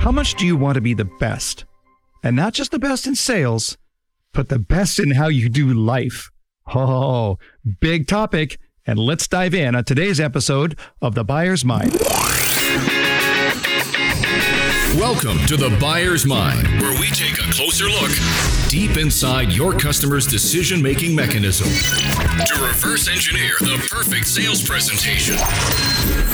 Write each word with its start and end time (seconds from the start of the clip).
How 0.00 0.12
much 0.12 0.34
do 0.36 0.46
you 0.46 0.56
want 0.56 0.76
to 0.76 0.80
be 0.80 0.94
the 0.94 1.04
best? 1.04 1.64
And 2.22 2.34
not 2.34 2.54
just 2.54 2.70
the 2.70 2.78
best 2.78 3.06
in 3.06 3.14
sales, 3.14 3.76
but 4.32 4.48
the 4.48 4.58
best 4.58 4.98
in 4.98 5.12
how 5.12 5.28
you 5.28 5.48
do 5.48 5.72
life. 5.72 6.30
Oh, 6.74 7.38
big 7.80 8.06
topic. 8.06 8.58
And 8.86 8.98
let's 8.98 9.28
dive 9.28 9.54
in 9.54 9.74
on 9.74 9.84
today's 9.84 10.18
episode 10.18 10.78
of 11.02 11.14
The 11.14 11.24
Buyer's 11.24 11.64
Mind. 11.64 11.92
Welcome 14.96 15.38
to 15.46 15.56
The 15.58 15.76
Buyer's 15.78 16.24
Mind, 16.24 16.66
where 16.80 16.98
we 16.98 17.08
take 17.08 17.34
a 17.34 17.52
closer 17.52 17.84
look 17.84 18.10
deep 18.68 18.96
inside 18.96 19.52
your 19.52 19.74
customer's 19.74 20.26
decision 20.26 20.80
making 20.80 21.14
mechanism 21.14 21.68
to 21.68 22.66
reverse 22.66 23.06
engineer 23.06 23.52
the 23.60 23.86
perfect 23.90 24.26
sales 24.26 24.66
presentation. 24.66 25.36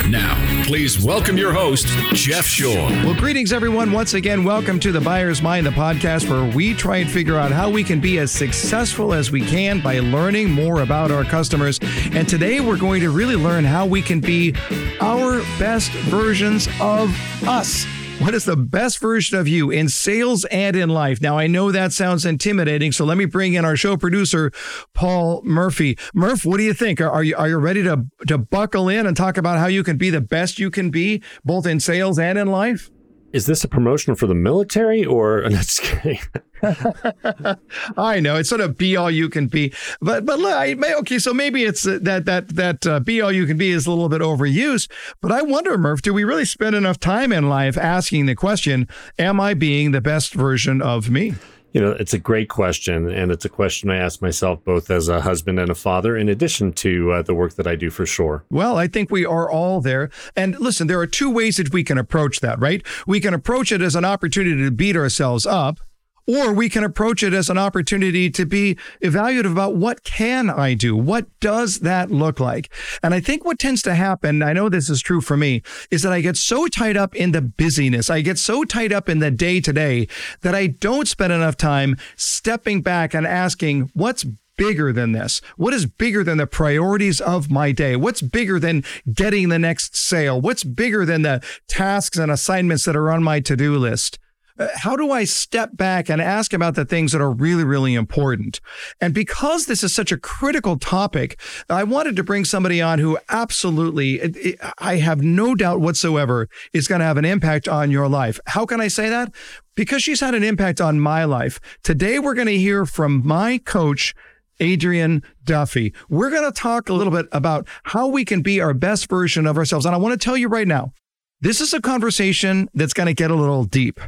Now, 0.08 0.36
please 0.64 1.04
welcome 1.04 1.36
your 1.36 1.52
host, 1.52 1.88
Jeff 2.14 2.44
Shore. 2.44 2.88
Well, 3.04 3.14
greetings, 3.14 3.52
everyone. 3.52 3.90
Once 3.90 4.14
again, 4.14 4.44
welcome 4.44 4.78
to 4.80 4.92
The 4.92 5.00
Buyer's 5.00 5.42
Mind, 5.42 5.66
the 5.66 5.70
podcast 5.70 6.30
where 6.30 6.48
we 6.54 6.74
try 6.74 6.98
and 6.98 7.10
figure 7.10 7.36
out 7.36 7.50
how 7.50 7.68
we 7.68 7.82
can 7.82 7.98
be 7.98 8.20
as 8.20 8.30
successful 8.30 9.12
as 9.12 9.32
we 9.32 9.40
can 9.40 9.80
by 9.80 9.98
learning 9.98 10.52
more 10.52 10.82
about 10.82 11.10
our 11.10 11.24
customers. 11.24 11.80
And 12.12 12.28
today, 12.28 12.60
we're 12.60 12.78
going 12.78 13.00
to 13.00 13.10
really 13.10 13.36
learn 13.36 13.64
how 13.64 13.84
we 13.84 14.00
can 14.00 14.20
be 14.20 14.54
our 15.00 15.40
best 15.58 15.90
versions 15.90 16.68
of 16.80 17.12
us. 17.48 17.84
What 18.20 18.32
is 18.32 18.44
the 18.44 18.56
best 18.56 19.00
version 19.00 19.38
of 19.38 19.46
you 19.46 19.70
in 19.70 19.88
sales 19.88 20.44
and 20.46 20.76
in 20.76 20.88
life? 20.88 21.20
Now, 21.20 21.36
I 21.36 21.46
know 21.46 21.72
that 21.72 21.92
sounds 21.92 22.24
intimidating, 22.24 22.90
so 22.92 23.04
let 23.04 23.18
me 23.18 23.26
bring 23.26 23.54
in 23.54 23.64
our 23.64 23.76
show 23.76 23.96
producer, 23.96 24.50
Paul 24.94 25.42
Murphy. 25.44 25.98
Murph, 26.14 26.44
what 26.44 26.56
do 26.56 26.62
you 26.62 26.72
think? 26.72 27.00
Are, 27.00 27.10
are 27.10 27.22
you 27.22 27.36
are 27.36 27.48
you 27.48 27.58
ready 27.58 27.82
to 27.82 28.06
to 28.28 28.38
buckle 28.38 28.88
in 28.88 29.06
and 29.06 29.16
talk 29.16 29.36
about 29.36 29.58
how 29.58 29.66
you 29.66 29.82
can 29.82 29.98
be 29.98 30.10
the 30.10 30.20
best 30.20 30.58
you 30.58 30.70
can 30.70 30.90
be, 30.90 31.22
both 31.44 31.66
in 31.66 31.80
sales 31.80 32.18
and 32.18 32.38
in 32.38 32.46
life? 32.46 32.90
is 33.34 33.46
this 33.46 33.64
a 33.64 33.68
promotion 33.68 34.14
for 34.14 34.28
the 34.28 34.34
military 34.34 35.04
or 35.04 35.46
that's 35.50 35.80
kidding? 35.80 36.20
I 37.96 38.20
know 38.20 38.36
it's 38.36 38.48
sort 38.48 38.60
of 38.60 38.76
be 38.76 38.96
all 38.96 39.10
you 39.10 39.28
can 39.28 39.46
be, 39.46 39.72
but 40.00 40.24
but 40.24 40.38
look, 40.38 40.54
I, 40.54 40.74
okay, 41.00 41.18
so 41.18 41.34
maybe 41.34 41.64
it's 41.64 41.82
that 41.82 42.24
that 42.24 42.48
that 42.48 42.86
uh, 42.86 43.00
be 43.00 43.20
all 43.20 43.32
you 43.32 43.46
can 43.46 43.56
be 43.56 43.70
is 43.70 43.86
a 43.86 43.90
little 43.90 44.08
bit 44.08 44.20
overused. 44.20 44.90
But 45.20 45.32
I 45.32 45.42
wonder, 45.42 45.76
Murph, 45.76 46.02
do 46.02 46.14
we 46.14 46.24
really 46.24 46.44
spend 46.44 46.76
enough 46.76 46.98
time 46.98 47.32
in 47.32 47.48
life 47.48 47.76
asking 47.76 48.26
the 48.26 48.34
question, 48.34 48.88
"Am 49.18 49.40
I 49.40 49.54
being 49.54 49.90
the 49.90 50.00
best 50.00 50.34
version 50.34 50.80
of 50.80 51.10
me?" 51.10 51.34
You 51.74 51.80
know, 51.80 51.90
it's 51.90 52.14
a 52.14 52.20
great 52.20 52.48
question. 52.48 53.10
And 53.10 53.32
it's 53.32 53.44
a 53.44 53.48
question 53.48 53.90
I 53.90 53.96
ask 53.96 54.22
myself 54.22 54.64
both 54.64 54.90
as 54.90 55.08
a 55.08 55.20
husband 55.20 55.58
and 55.58 55.70
a 55.70 55.74
father, 55.74 56.16
in 56.16 56.28
addition 56.28 56.72
to 56.74 57.10
uh, 57.10 57.22
the 57.22 57.34
work 57.34 57.54
that 57.54 57.66
I 57.66 57.74
do 57.74 57.90
for 57.90 58.06
sure. 58.06 58.44
Well, 58.48 58.78
I 58.78 58.86
think 58.86 59.10
we 59.10 59.26
are 59.26 59.50
all 59.50 59.80
there. 59.80 60.08
And 60.36 60.58
listen, 60.60 60.86
there 60.86 61.00
are 61.00 61.06
two 61.06 61.28
ways 61.28 61.56
that 61.56 61.72
we 61.72 61.82
can 61.82 61.98
approach 61.98 62.38
that, 62.40 62.60
right? 62.60 62.86
We 63.08 63.18
can 63.18 63.34
approach 63.34 63.72
it 63.72 63.82
as 63.82 63.96
an 63.96 64.04
opportunity 64.04 64.62
to 64.62 64.70
beat 64.70 64.96
ourselves 64.96 65.46
up 65.46 65.80
or 66.26 66.52
we 66.52 66.68
can 66.68 66.84
approach 66.84 67.22
it 67.22 67.34
as 67.34 67.50
an 67.50 67.58
opportunity 67.58 68.30
to 68.30 68.46
be 68.46 68.76
evaluative 69.02 69.52
about 69.52 69.76
what 69.76 70.04
can 70.04 70.48
I 70.48 70.74
do? 70.74 70.96
What 70.96 71.26
does 71.40 71.80
that 71.80 72.10
look 72.10 72.40
like? 72.40 72.72
And 73.02 73.12
I 73.12 73.20
think 73.20 73.44
what 73.44 73.58
tends 73.58 73.82
to 73.82 73.94
happen, 73.94 74.42
I 74.42 74.52
know 74.52 74.68
this 74.68 74.88
is 74.88 75.02
true 75.02 75.20
for 75.20 75.36
me, 75.36 75.62
is 75.90 76.02
that 76.02 76.12
I 76.12 76.20
get 76.20 76.36
so 76.36 76.66
tied 76.66 76.96
up 76.96 77.14
in 77.14 77.32
the 77.32 77.42
busyness. 77.42 78.10
I 78.10 78.20
get 78.20 78.38
so 78.38 78.64
tied 78.64 78.92
up 78.92 79.08
in 79.08 79.18
the 79.18 79.30
day 79.30 79.60
to 79.60 79.72
day 79.72 80.08
that 80.42 80.54
I 80.54 80.68
don't 80.68 81.08
spend 81.08 81.32
enough 81.32 81.56
time 81.56 81.96
stepping 82.16 82.82
back 82.82 83.14
and 83.14 83.26
asking 83.26 83.90
what's 83.94 84.24
bigger 84.56 84.92
than 84.92 85.12
this? 85.12 85.40
What 85.56 85.74
is 85.74 85.86
bigger 85.86 86.22
than 86.22 86.38
the 86.38 86.46
priorities 86.46 87.20
of 87.20 87.50
my 87.50 87.72
day? 87.72 87.96
What's 87.96 88.22
bigger 88.22 88.58
than 88.58 88.84
getting 89.12 89.48
the 89.48 89.58
next 89.58 89.96
sale? 89.96 90.40
What's 90.40 90.64
bigger 90.64 91.04
than 91.04 91.22
the 91.22 91.42
tasks 91.68 92.18
and 92.18 92.30
assignments 92.30 92.84
that 92.84 92.96
are 92.96 93.10
on 93.10 93.22
my 93.22 93.40
to 93.40 93.56
do 93.56 93.76
list? 93.76 94.18
Uh, 94.56 94.68
how 94.76 94.94
do 94.94 95.10
I 95.10 95.24
step 95.24 95.76
back 95.76 96.08
and 96.08 96.20
ask 96.20 96.52
about 96.52 96.76
the 96.76 96.84
things 96.84 97.10
that 97.10 97.20
are 97.20 97.32
really, 97.32 97.64
really 97.64 97.94
important? 97.94 98.60
And 99.00 99.12
because 99.12 99.66
this 99.66 99.82
is 99.82 99.92
such 99.92 100.12
a 100.12 100.16
critical 100.16 100.78
topic, 100.78 101.40
I 101.68 101.82
wanted 101.82 102.14
to 102.16 102.22
bring 102.22 102.44
somebody 102.44 102.80
on 102.80 103.00
who 103.00 103.18
absolutely, 103.28 104.56
I 104.78 104.96
have 104.96 105.22
no 105.22 105.56
doubt 105.56 105.80
whatsoever, 105.80 106.48
is 106.72 106.86
going 106.86 107.00
to 107.00 107.04
have 107.04 107.16
an 107.16 107.24
impact 107.24 107.66
on 107.66 107.90
your 107.90 108.08
life. 108.08 108.38
How 108.46 108.64
can 108.64 108.80
I 108.80 108.86
say 108.86 109.08
that? 109.08 109.34
Because 109.74 110.04
she's 110.04 110.20
had 110.20 110.36
an 110.36 110.44
impact 110.44 110.80
on 110.80 111.00
my 111.00 111.24
life. 111.24 111.58
Today, 111.82 112.20
we're 112.20 112.34
going 112.34 112.46
to 112.46 112.56
hear 112.56 112.86
from 112.86 113.26
my 113.26 113.58
coach, 113.58 114.14
Adrienne 114.62 115.24
Duffy. 115.42 115.92
We're 116.08 116.30
going 116.30 116.44
to 116.44 116.52
talk 116.52 116.88
a 116.88 116.94
little 116.94 117.12
bit 117.12 117.26
about 117.32 117.66
how 117.82 118.06
we 118.06 118.24
can 118.24 118.40
be 118.40 118.60
our 118.60 118.72
best 118.72 119.10
version 119.10 119.48
of 119.48 119.58
ourselves. 119.58 119.84
And 119.84 119.96
I 119.96 119.98
want 119.98 120.12
to 120.12 120.24
tell 120.24 120.36
you 120.36 120.46
right 120.46 120.68
now, 120.68 120.92
this 121.40 121.60
is 121.60 121.74
a 121.74 121.80
conversation 121.80 122.68
that's 122.72 122.92
going 122.92 123.08
to 123.08 123.14
get 123.14 123.32
a 123.32 123.34
little 123.34 123.64
deep. 123.64 123.98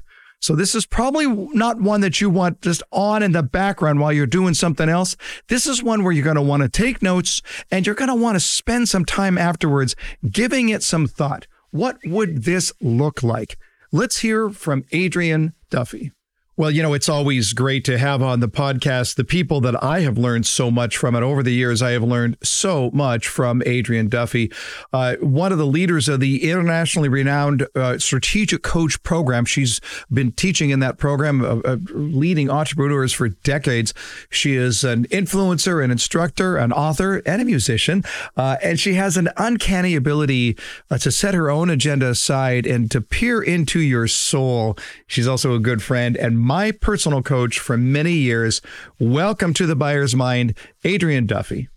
So 0.41 0.55
this 0.55 0.75
is 0.75 0.87
probably 0.87 1.27
not 1.27 1.81
one 1.81 2.03
that 2.03 2.21
you 2.21 2.31
want 2.31 2.61
just 2.61 2.83
on 2.93 3.23
in 3.23 3.33
the 3.33 3.43
background 3.43 4.01
while 4.01 4.13
you're 4.13 4.27
doing 4.27 4.55
something 4.55 4.89
else. 4.89 5.17
This 5.49 5.67
is 5.67 5.83
one 5.83 6.05
where 6.05 6.13
you're 6.13 6.25
going 6.25 6.37
to 6.37 6.43
want 6.43 6.63
to 6.63 6.69
take 6.69 7.03
notes 7.03 7.43
and 7.71 7.87
you're 7.87 7.95
going 7.95 8.11
to 8.11 8.15
want 8.15 8.37
to 8.37 8.41
spend 8.41 8.89
some 8.89 9.05
time 9.05 9.39
afterwards 9.39 9.97
giving 10.31 10.69
it 10.69 10.83
some 10.83 11.07
thought. 11.07 11.47
What 11.71 11.99
would 12.05 12.45
this 12.45 12.73
look 12.81 13.23
like? 13.23 13.59
Let's 13.93 14.19
hear 14.19 14.51
from 14.51 14.85
Adrienne 14.95 15.55
Duffy. 15.71 16.13
Well, 16.59 16.71
you 16.71 16.83
know, 16.83 16.95
it's 16.95 17.11
always 17.11 17.53
great 17.53 17.85
to 17.85 17.99
have 17.99 18.23
on 18.23 18.41
the 18.41 18.49
podcast 18.49 19.17
the 19.17 19.25
people 19.25 19.61
that 19.61 19.85
I 19.85 20.01
have 20.01 20.17
learned 20.17 20.47
so 20.47 20.71
much 20.71 20.97
from. 20.97 21.15
And 21.15 21.23
over 21.23 21.43
the 21.43 21.53
years, 21.53 21.83
I 21.83 21.91
have 21.91 22.03
learned 22.03 22.39
so 22.43 22.91
much 22.95 23.29
from 23.29 23.63
Adrienne 23.67 24.09
Duffy, 24.09 24.51
uh, 24.91 25.17
one 25.17 25.53
of 25.53 25.59
the 25.59 25.67
leaders 25.67 26.09
of 26.09 26.21
the 26.21 26.51
internationally 26.51 27.11
renowned 27.11 27.69
uh, 27.75 27.99
strategic 27.99 28.63
coach 28.63 29.03
program. 29.03 29.45
She's 29.45 29.83
been 30.11 30.33
teaching 30.33 30.71
in 30.71 30.81
that 30.81 30.97
program, 30.97 31.45
uh, 31.45 31.59
uh 31.59 31.77
leading 31.91 32.49
entrepreneurs 32.49 33.13
for 33.13 33.29
decades. 33.29 33.93
She 34.31 34.55
is 34.55 34.83
an 34.83 35.05
influencer, 35.09 35.85
an 35.85 35.91
instructor, 35.91 36.57
an 36.57 36.73
author, 36.73 37.21
and 37.27 37.43
a 37.43 37.45
musician. 37.45 38.03
Uh, 38.35 38.57
and 38.63 38.81
she 38.81 38.95
has 38.95 39.19
an 39.19 39.29
uncanny 39.37 39.95
ability 39.95 40.57
uh, 40.91 40.97
to 40.97 41.13
set 41.13 41.35
her 41.35 41.51
own 41.51 41.69
agenda 41.69 42.09
aside 42.09 42.67
and 42.67 42.91
to 42.93 43.03
peer 43.03 43.43
into 43.43 43.79
your 43.79 44.09
soul. 44.09 44.79
She's 45.07 45.29
also 45.29 45.53
a 45.53 45.61
good 45.61 45.83
friend 45.83 46.17
and 46.17 46.46
my 46.47 46.71
personal 46.71 47.23
coach 47.23 47.59
for 47.59 47.77
many 47.77 48.13
years. 48.13 48.63
Welcome 49.01 49.53
to 49.55 49.67
the 49.67 49.75
Buyer's 49.75 50.15
Mind, 50.15 50.57
Adrienne 50.85 51.27
Duffy. 51.27 51.69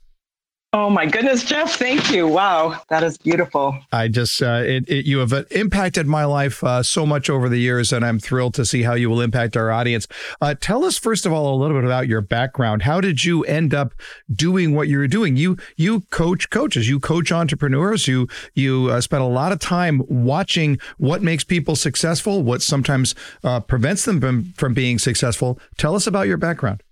Oh 0.72 0.88
my 0.88 1.08
goodness, 1.08 1.44
Jeff! 1.44 1.78
Thank 1.78 2.12
you. 2.12 2.28
Wow, 2.28 2.80
that 2.90 3.02
is 3.02 3.18
beautiful. 3.18 3.76
I 3.92 4.08
just 4.08 4.40
uh, 4.40 4.62
it, 4.64 4.88
it, 4.88 5.06
you 5.08 5.18
have 5.18 5.34
impacted 5.50 6.06
my 6.06 6.26
life 6.26 6.64
uh, 6.64 6.84
so 6.84 7.08
much 7.08 7.28
over 7.28 7.50
the 7.50 7.58
years, 7.58 7.92
and 7.92 8.06
I'm 8.06 8.20
thrilled 8.20 8.54
to 8.54 8.66
see 8.66 8.84
how 8.84 8.94
you 8.94 9.10
will 9.10 9.20
impact 9.20 9.58
our 9.58 9.72
audience. 9.72 10.08
Uh, 10.40 10.54
tell 10.54 10.86
us 10.86 11.00
first 11.00 11.26
of 11.26 11.34
all 11.34 11.56
a 11.56 11.58
little 11.60 11.76
bit 11.76 11.86
about 11.86 12.08
your 12.08 12.22
background. 12.22 12.84
How 12.84 13.02
did 13.02 13.26
you 13.26 13.44
end 13.46 13.74
up 13.74 13.96
doing 14.32 14.76
what 14.76 14.88
you're 14.90 15.08
doing? 15.08 15.38
You 15.38 15.58
you 15.76 16.02
coach 16.12 16.52
coaches, 16.52 16.88
you 16.88 17.00
coach 17.00 17.32
entrepreneurs. 17.32 18.08
You 18.08 18.28
you 18.54 18.90
uh, 18.92 19.02
spend 19.02 19.24
a 19.24 19.28
lot 19.28 19.52
of 19.52 19.58
time 19.58 20.04
watching 20.08 20.78
what 21.00 21.24
makes 21.24 21.44
people 21.44 21.76
successful, 21.76 22.44
what 22.44 22.62
sometimes 22.62 23.16
uh, 23.44 23.60
prevents 23.60 24.06
them 24.06 24.22
from, 24.22 24.54
from 24.56 24.76
being 24.76 25.00
successful. 25.00 25.60
Tell 25.78 25.96
us 25.96 26.06
about 26.06 26.28
your 26.28 26.38
background. 26.38 26.84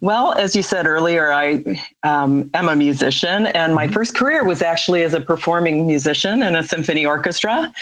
Well, 0.00 0.32
as 0.32 0.56
you 0.56 0.62
said 0.62 0.86
earlier, 0.86 1.32
I 1.32 1.62
um, 2.02 2.50
am 2.54 2.68
a 2.68 2.76
musician, 2.76 3.46
and 3.48 3.74
my 3.74 3.84
mm-hmm. 3.84 3.94
first 3.94 4.14
career 4.14 4.44
was 4.44 4.62
actually 4.62 5.02
as 5.02 5.14
a 5.14 5.20
performing 5.20 5.86
musician 5.86 6.42
in 6.42 6.56
a 6.56 6.62
symphony 6.62 7.04
orchestra. 7.04 7.72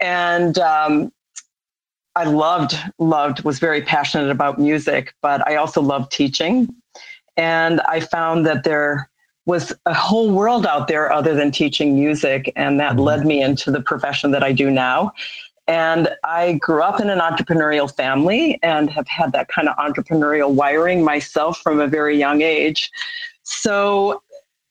And 0.00 0.58
um, 0.58 1.12
I 2.16 2.24
loved, 2.24 2.76
loved, 2.98 3.44
was 3.44 3.58
very 3.58 3.82
passionate 3.82 4.30
about 4.30 4.58
music, 4.58 5.14
but 5.20 5.46
I 5.48 5.56
also 5.56 5.82
loved 5.82 6.12
teaching. 6.12 6.68
And 7.36 7.80
I 7.82 8.00
found 8.00 8.46
that 8.46 8.64
there 8.64 9.10
was 9.46 9.74
a 9.84 9.92
whole 9.92 10.30
world 10.30 10.64
out 10.64 10.88
there 10.88 11.12
other 11.12 11.34
than 11.34 11.50
teaching 11.50 11.94
music, 11.94 12.52
and 12.56 12.80
that 12.80 12.92
mm-hmm. 12.92 13.00
led 13.00 13.26
me 13.26 13.42
into 13.42 13.70
the 13.70 13.80
profession 13.80 14.30
that 14.30 14.42
I 14.42 14.52
do 14.52 14.70
now. 14.70 15.12
And 15.66 16.10
I 16.24 16.54
grew 16.54 16.82
up 16.82 17.00
in 17.00 17.08
an 17.08 17.20
entrepreneurial 17.20 17.94
family 17.94 18.58
and 18.62 18.90
have 18.90 19.08
had 19.08 19.32
that 19.32 19.48
kind 19.48 19.68
of 19.68 19.76
entrepreneurial 19.76 20.52
wiring 20.52 21.02
myself 21.02 21.58
from 21.58 21.80
a 21.80 21.86
very 21.86 22.18
young 22.18 22.42
age. 22.42 22.90
So 23.42 24.22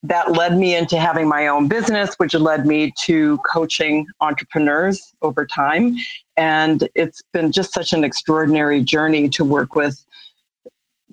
that 0.03 0.33
led 0.33 0.57
me 0.57 0.75
into 0.75 0.99
having 0.99 1.27
my 1.27 1.47
own 1.47 1.67
business, 1.67 2.15
which 2.15 2.33
led 2.33 2.67
me 2.67 2.93
to 3.05 3.39
coaching 3.49 4.05
entrepreneurs 4.19 5.13
over 5.21 5.45
time. 5.45 5.95
And 6.35 6.89
it's 6.93 7.23
been 7.31 7.51
just 7.51 7.73
such 7.73 7.93
an 7.93 8.03
extraordinary 8.03 8.83
journey 8.83 9.29
to 9.29 9.45
work 9.45 9.75
with 9.75 10.05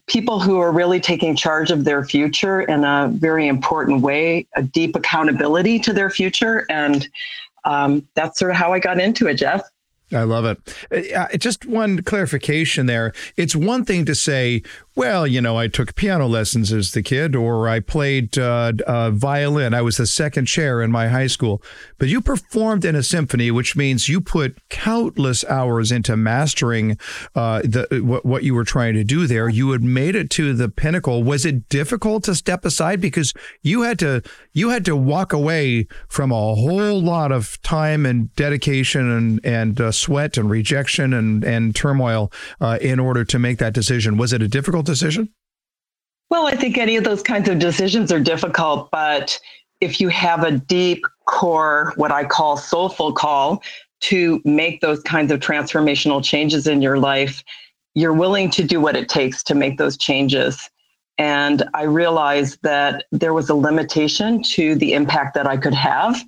people 0.08 0.40
who 0.40 0.58
are 0.58 0.72
really 0.72 0.98
taking 0.98 1.36
charge 1.36 1.70
of 1.70 1.84
their 1.84 2.04
future 2.04 2.62
in 2.62 2.84
a 2.84 3.08
very 3.12 3.46
important 3.46 4.02
way, 4.02 4.46
a 4.56 4.62
deep 4.62 4.96
accountability 4.96 5.78
to 5.78 5.92
their 5.92 6.10
future. 6.10 6.66
And 6.68 7.08
um, 7.64 8.06
that's 8.14 8.38
sort 8.38 8.50
of 8.50 8.56
how 8.56 8.72
I 8.72 8.78
got 8.78 9.00
into 9.00 9.26
it, 9.26 9.34
Jeff. 9.34 9.62
I 10.12 10.24
love 10.24 10.44
it. 10.44 11.14
Uh, 11.14 11.28
just 11.36 11.66
one 11.66 12.02
clarification 12.02 12.86
there. 12.86 13.12
It's 13.36 13.54
one 13.54 13.84
thing 13.84 14.04
to 14.06 14.14
say, 14.14 14.62
well, 15.00 15.26
you 15.26 15.40
know, 15.40 15.56
I 15.56 15.66
took 15.66 15.94
piano 15.94 16.26
lessons 16.26 16.74
as 16.74 16.90
the 16.90 17.02
kid, 17.02 17.34
or 17.34 17.66
I 17.66 17.80
played 17.80 18.36
uh, 18.36 18.74
uh, 18.86 19.10
violin. 19.10 19.72
I 19.72 19.80
was 19.80 19.96
the 19.96 20.06
second 20.06 20.44
chair 20.44 20.82
in 20.82 20.92
my 20.92 21.08
high 21.08 21.26
school. 21.26 21.62
But 21.96 22.08
you 22.08 22.20
performed 22.20 22.84
in 22.84 22.94
a 22.94 23.02
symphony, 23.02 23.50
which 23.50 23.74
means 23.74 24.10
you 24.10 24.20
put 24.20 24.58
countless 24.68 25.42
hours 25.46 25.90
into 25.90 26.18
mastering 26.18 26.98
uh, 27.34 27.62
the 27.62 28.02
what, 28.04 28.26
what 28.26 28.44
you 28.44 28.54
were 28.54 28.64
trying 28.64 28.92
to 28.92 29.02
do 29.02 29.26
there. 29.26 29.48
You 29.48 29.70
had 29.70 29.82
made 29.82 30.14
it 30.14 30.28
to 30.32 30.52
the 30.52 30.68
pinnacle. 30.68 31.22
Was 31.22 31.46
it 31.46 31.70
difficult 31.70 32.24
to 32.24 32.34
step 32.34 32.66
aside 32.66 33.00
because 33.00 33.32
you 33.62 33.80
had 33.80 33.98
to 34.00 34.20
you 34.52 34.68
had 34.68 34.84
to 34.84 34.94
walk 34.94 35.32
away 35.32 35.86
from 36.08 36.30
a 36.30 36.34
whole 36.34 37.00
lot 37.00 37.32
of 37.32 37.58
time 37.62 38.04
and 38.04 38.34
dedication 38.36 39.10
and 39.10 39.40
and 39.46 39.80
uh, 39.80 39.92
sweat 39.92 40.36
and 40.36 40.50
rejection 40.50 41.14
and 41.14 41.42
and 41.42 41.74
turmoil 41.74 42.30
uh, 42.60 42.76
in 42.82 43.00
order 43.00 43.24
to 43.24 43.38
make 43.38 43.56
that 43.56 43.72
decision? 43.72 44.18
Was 44.18 44.34
it 44.34 44.42
a 44.42 44.48
difficult 44.48 44.89
decision? 44.90 45.28
Well, 46.30 46.46
I 46.46 46.54
think 46.54 46.78
any 46.78 46.96
of 46.96 47.04
those 47.04 47.22
kinds 47.22 47.48
of 47.48 47.58
decisions 47.58 48.12
are 48.12 48.20
difficult, 48.20 48.90
but 48.90 49.38
if 49.80 50.00
you 50.00 50.08
have 50.08 50.44
a 50.44 50.52
deep 50.52 51.04
core, 51.24 51.92
what 51.96 52.12
I 52.12 52.24
call 52.24 52.56
soulful 52.56 53.12
call 53.12 53.62
to 54.02 54.40
make 54.44 54.80
those 54.80 55.02
kinds 55.02 55.32
of 55.32 55.40
transformational 55.40 56.22
changes 56.22 56.66
in 56.66 56.82
your 56.82 56.98
life, 56.98 57.42
you're 57.94 58.14
willing 58.14 58.50
to 58.50 58.64
do 58.64 58.80
what 58.80 58.96
it 58.96 59.08
takes 59.08 59.42
to 59.44 59.54
make 59.54 59.78
those 59.78 59.96
changes. 59.96 60.70
And 61.18 61.64
I 61.74 61.82
realized 61.82 62.58
that 62.62 63.04
there 63.12 63.34
was 63.34 63.50
a 63.50 63.54
limitation 63.54 64.42
to 64.54 64.74
the 64.76 64.94
impact 64.94 65.34
that 65.34 65.46
I 65.46 65.56
could 65.56 65.74
have 65.74 66.22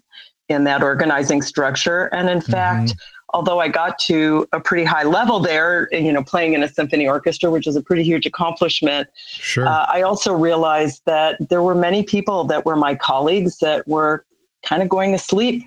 in 0.49 0.65
that 0.65 0.83
organizing 0.83 1.41
structure. 1.41 2.07
And 2.07 2.29
in 2.29 2.39
mm-hmm. 2.39 2.53
fact, 2.53 2.95
although 3.33 3.61
I 3.61 3.69
got 3.69 3.99
to 4.01 4.47
a 4.53 4.61
pretty 4.61 4.85
high 4.85 5.05
level 5.05 5.41
there, 5.41 5.89
you 5.93 6.13
know, 6.13 6.23
playing 6.23 6.55
in 6.55 6.63
a 6.63 6.69
symphony 6.69 7.07
orchestra, 7.07 7.51
which 7.51 7.67
is 7.67 7.77
a 7.77 7.83
pretty 7.83 8.03
huge 8.03 8.27
accomplishment. 8.27 9.09
Sure. 9.27 9.67
Uh, 9.67 9.87
I 9.89 10.03
also 10.03 10.35
realized 10.35 11.03
that 11.07 11.37
there 11.49 11.63
were 11.63 11.75
many 11.75 12.03
people 12.03 12.45
that 12.45 12.67
were 12.67 12.77
my 12.77 12.95
colleagues 12.95 13.59
that 13.59 13.87
were 13.89 14.25
kind 14.65 14.83
of 14.83 14.89
going 14.89 15.13
to 15.13 15.19
sleep 15.19 15.65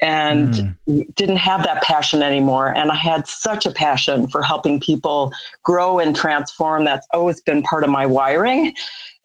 and 0.00 0.76
mm. 0.88 1.14
didn't 1.14 1.36
have 1.36 1.62
that 1.62 1.82
passion 1.82 2.22
anymore. 2.22 2.74
And 2.74 2.90
I 2.90 2.96
had 2.96 3.26
such 3.28 3.64
a 3.64 3.70
passion 3.70 4.26
for 4.28 4.42
helping 4.42 4.80
people 4.80 5.32
grow 5.62 5.98
and 5.98 6.16
transform. 6.16 6.84
That's 6.84 7.06
always 7.12 7.40
been 7.40 7.62
part 7.62 7.84
of 7.84 7.90
my 7.90 8.04
wiring. 8.04 8.74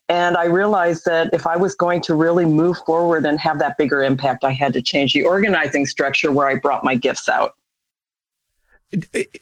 And 0.10 0.38
I 0.38 0.46
realized 0.46 1.06
that 1.06 1.32
if 1.34 1.46
I 1.46 1.56
was 1.56 1.76
going 1.76 2.02
to 2.02 2.16
really 2.16 2.46
move 2.46 2.78
forward 2.86 3.26
and 3.26 3.40
have 3.40 3.60
that 3.60 3.78
bigger 3.78 4.04
impact, 4.04 4.44
I 4.44 4.52
had 4.52 4.74
to 4.74 4.82
change 4.82 5.14
the 5.14 5.24
organizing 5.24 5.86
structure 5.86 6.32
where 6.32 6.48
I 6.48 6.56
brought 6.56 6.84
my 6.84 6.96
gifts 6.96 7.30
out. 7.30 7.56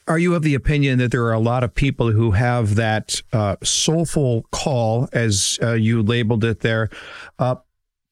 Are 0.06 0.18
you 0.18 0.34
of 0.34 0.42
the 0.42 0.54
opinion 0.54 0.98
that 0.98 1.10
there 1.10 1.24
are 1.24 1.32
a 1.32 1.38
lot 1.38 1.64
of 1.64 1.74
people 1.74 2.12
who 2.12 2.32
have 2.32 2.74
that 2.74 3.22
uh, 3.32 3.56
soulful 3.62 4.44
call, 4.50 5.08
as 5.12 5.58
uh, 5.62 5.72
you 5.72 6.02
labeled 6.02 6.44
it 6.44 6.60
there, 6.60 6.90
uh, 7.38 7.56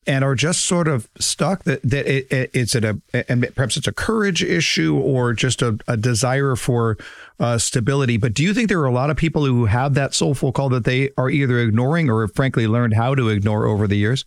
and 0.06 0.24
are 0.24 0.34
just 0.34 0.64
sort 0.64 0.88
of 0.88 1.10
stuck? 1.18 1.64
That 1.64 1.82
that 1.82 2.06
it, 2.06 2.32
it, 2.32 2.50
it's 2.54 2.74
at 2.74 2.84
a 2.84 3.00
and 3.28 3.46
perhaps 3.54 3.76
it's 3.76 3.86
a 3.86 3.92
courage 3.92 4.42
issue 4.42 4.96
or 4.96 5.34
just 5.34 5.60
a, 5.60 5.78
a 5.86 5.98
desire 5.98 6.56
for 6.56 6.96
uh, 7.38 7.58
stability. 7.58 8.16
But 8.16 8.32
do 8.32 8.42
you 8.42 8.54
think 8.54 8.70
there 8.70 8.80
are 8.80 8.86
a 8.86 8.92
lot 8.92 9.10
of 9.10 9.18
people 9.18 9.44
who 9.44 9.66
have 9.66 9.92
that 9.92 10.14
soulful 10.14 10.52
call 10.52 10.70
that 10.70 10.84
they 10.84 11.10
are 11.18 11.28
either 11.28 11.58
ignoring 11.58 12.08
or 12.08 12.22
have 12.22 12.34
frankly 12.34 12.66
learned 12.66 12.94
how 12.94 13.14
to 13.14 13.28
ignore 13.28 13.66
over 13.66 13.86
the 13.86 13.96
years? 13.96 14.24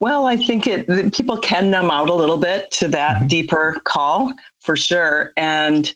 Well, 0.00 0.26
I 0.26 0.36
think 0.36 0.66
it 0.66 1.14
people 1.14 1.38
can 1.38 1.70
numb 1.70 1.90
out 1.90 2.10
a 2.10 2.14
little 2.14 2.36
bit 2.36 2.70
to 2.72 2.88
that 2.88 3.18
mm-hmm. 3.18 3.26
deeper 3.28 3.80
call 3.84 4.32
for 4.60 4.76
sure, 4.76 5.32
and 5.36 5.94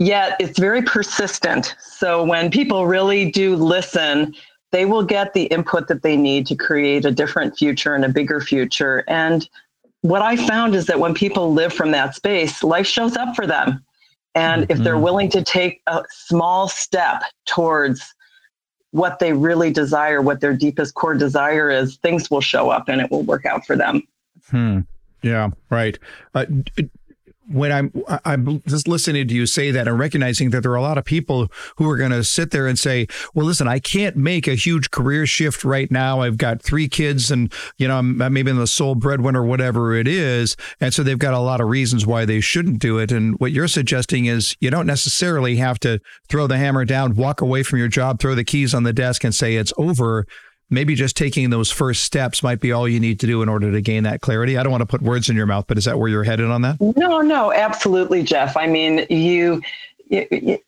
yet 0.00 0.36
it's 0.40 0.58
very 0.58 0.82
persistent. 0.82 1.76
So 1.80 2.24
when 2.24 2.50
people 2.50 2.86
really 2.86 3.30
do 3.30 3.54
listen, 3.54 4.34
they 4.72 4.86
will 4.86 5.04
get 5.04 5.34
the 5.34 5.44
input 5.44 5.86
that 5.88 6.02
they 6.02 6.16
need 6.16 6.46
to 6.48 6.56
create 6.56 7.04
a 7.04 7.10
different 7.12 7.56
future 7.56 7.94
and 7.94 8.04
a 8.04 8.08
bigger 8.08 8.40
future. 8.40 9.04
And 9.06 9.48
what 10.00 10.22
I 10.22 10.36
found 10.36 10.74
is 10.74 10.86
that 10.86 10.98
when 10.98 11.14
people 11.14 11.52
live 11.52 11.72
from 11.72 11.90
that 11.92 12.14
space, 12.14 12.64
life 12.64 12.86
shows 12.86 13.16
up 13.16 13.36
for 13.36 13.46
them. 13.46 13.84
And 14.34 14.62
mm-hmm. 14.62 14.72
if 14.72 14.78
they're 14.78 14.94
mm-hmm. 14.94 15.02
willing 15.02 15.28
to 15.30 15.44
take 15.44 15.82
a 15.86 16.02
small 16.10 16.68
step 16.68 17.22
towards 17.46 18.14
what 18.92 19.18
they 19.18 19.32
really 19.32 19.70
desire, 19.70 20.22
what 20.22 20.40
their 20.40 20.54
deepest 20.54 20.94
core 20.94 21.14
desire 21.14 21.70
is, 21.70 21.96
things 21.96 22.30
will 22.30 22.40
show 22.40 22.70
up 22.70 22.88
and 22.88 23.00
it 23.00 23.10
will 23.10 23.22
work 23.22 23.44
out 23.44 23.66
for 23.66 23.76
them. 23.76 24.02
Hmm. 24.48 24.80
Yeah, 25.22 25.50
right. 25.68 25.98
Uh, 26.34 26.46
when 27.50 27.72
I'm 27.72 27.92
I'm 28.24 28.62
just 28.66 28.86
listening 28.86 29.26
to 29.26 29.34
you 29.34 29.46
say 29.46 29.70
that 29.72 29.88
and 29.88 29.98
recognizing 29.98 30.50
that 30.50 30.62
there 30.62 30.70
are 30.72 30.76
a 30.76 30.82
lot 30.82 30.98
of 30.98 31.04
people 31.04 31.48
who 31.76 31.88
are 31.90 31.96
going 31.96 32.12
to 32.12 32.22
sit 32.22 32.52
there 32.52 32.66
and 32.66 32.78
say, 32.78 33.08
"Well, 33.34 33.44
listen, 33.44 33.66
I 33.66 33.80
can't 33.80 34.16
make 34.16 34.46
a 34.46 34.54
huge 34.54 34.90
career 34.90 35.26
shift 35.26 35.64
right 35.64 35.90
now. 35.90 36.20
I've 36.20 36.38
got 36.38 36.62
three 36.62 36.88
kids, 36.88 37.30
and 37.30 37.52
you 37.76 37.88
know, 37.88 37.98
I'm 37.98 38.16
maybe 38.32 38.50
in 38.50 38.56
the 38.56 38.66
sole 38.66 38.94
breadwinner, 38.94 39.44
whatever 39.44 39.94
it 39.94 40.06
is." 40.06 40.56
And 40.80 40.94
so 40.94 41.02
they've 41.02 41.18
got 41.18 41.34
a 41.34 41.40
lot 41.40 41.60
of 41.60 41.68
reasons 41.68 42.06
why 42.06 42.24
they 42.24 42.40
shouldn't 42.40 42.78
do 42.78 42.98
it. 42.98 43.10
And 43.10 43.38
what 43.40 43.52
you're 43.52 43.68
suggesting 43.68 44.26
is 44.26 44.56
you 44.60 44.70
don't 44.70 44.86
necessarily 44.86 45.56
have 45.56 45.80
to 45.80 46.00
throw 46.28 46.46
the 46.46 46.58
hammer 46.58 46.84
down, 46.84 47.16
walk 47.16 47.40
away 47.40 47.62
from 47.62 47.80
your 47.80 47.88
job, 47.88 48.20
throw 48.20 48.34
the 48.34 48.44
keys 48.44 48.74
on 48.74 48.84
the 48.84 48.92
desk, 48.92 49.24
and 49.24 49.34
say 49.34 49.56
it's 49.56 49.72
over 49.76 50.26
maybe 50.70 50.94
just 50.94 51.16
taking 51.16 51.50
those 51.50 51.70
first 51.70 52.04
steps 52.04 52.42
might 52.42 52.60
be 52.60 52.72
all 52.72 52.88
you 52.88 53.00
need 53.00 53.20
to 53.20 53.26
do 53.26 53.42
in 53.42 53.48
order 53.48 53.70
to 53.72 53.80
gain 53.80 54.04
that 54.04 54.20
clarity. 54.20 54.56
I 54.56 54.62
don't 54.62 54.70
want 54.70 54.82
to 54.82 54.86
put 54.86 55.02
words 55.02 55.28
in 55.28 55.36
your 55.36 55.46
mouth, 55.46 55.66
but 55.66 55.76
is 55.76 55.84
that 55.84 55.98
where 55.98 56.08
you're 56.08 56.24
headed 56.24 56.50
on 56.50 56.62
that? 56.62 56.80
No, 56.80 57.20
no, 57.20 57.52
absolutely, 57.52 58.22
Jeff. 58.22 58.56
I 58.56 58.66
mean, 58.66 59.06
you, 59.10 59.60
you, 60.08 60.26
you 60.30 60.58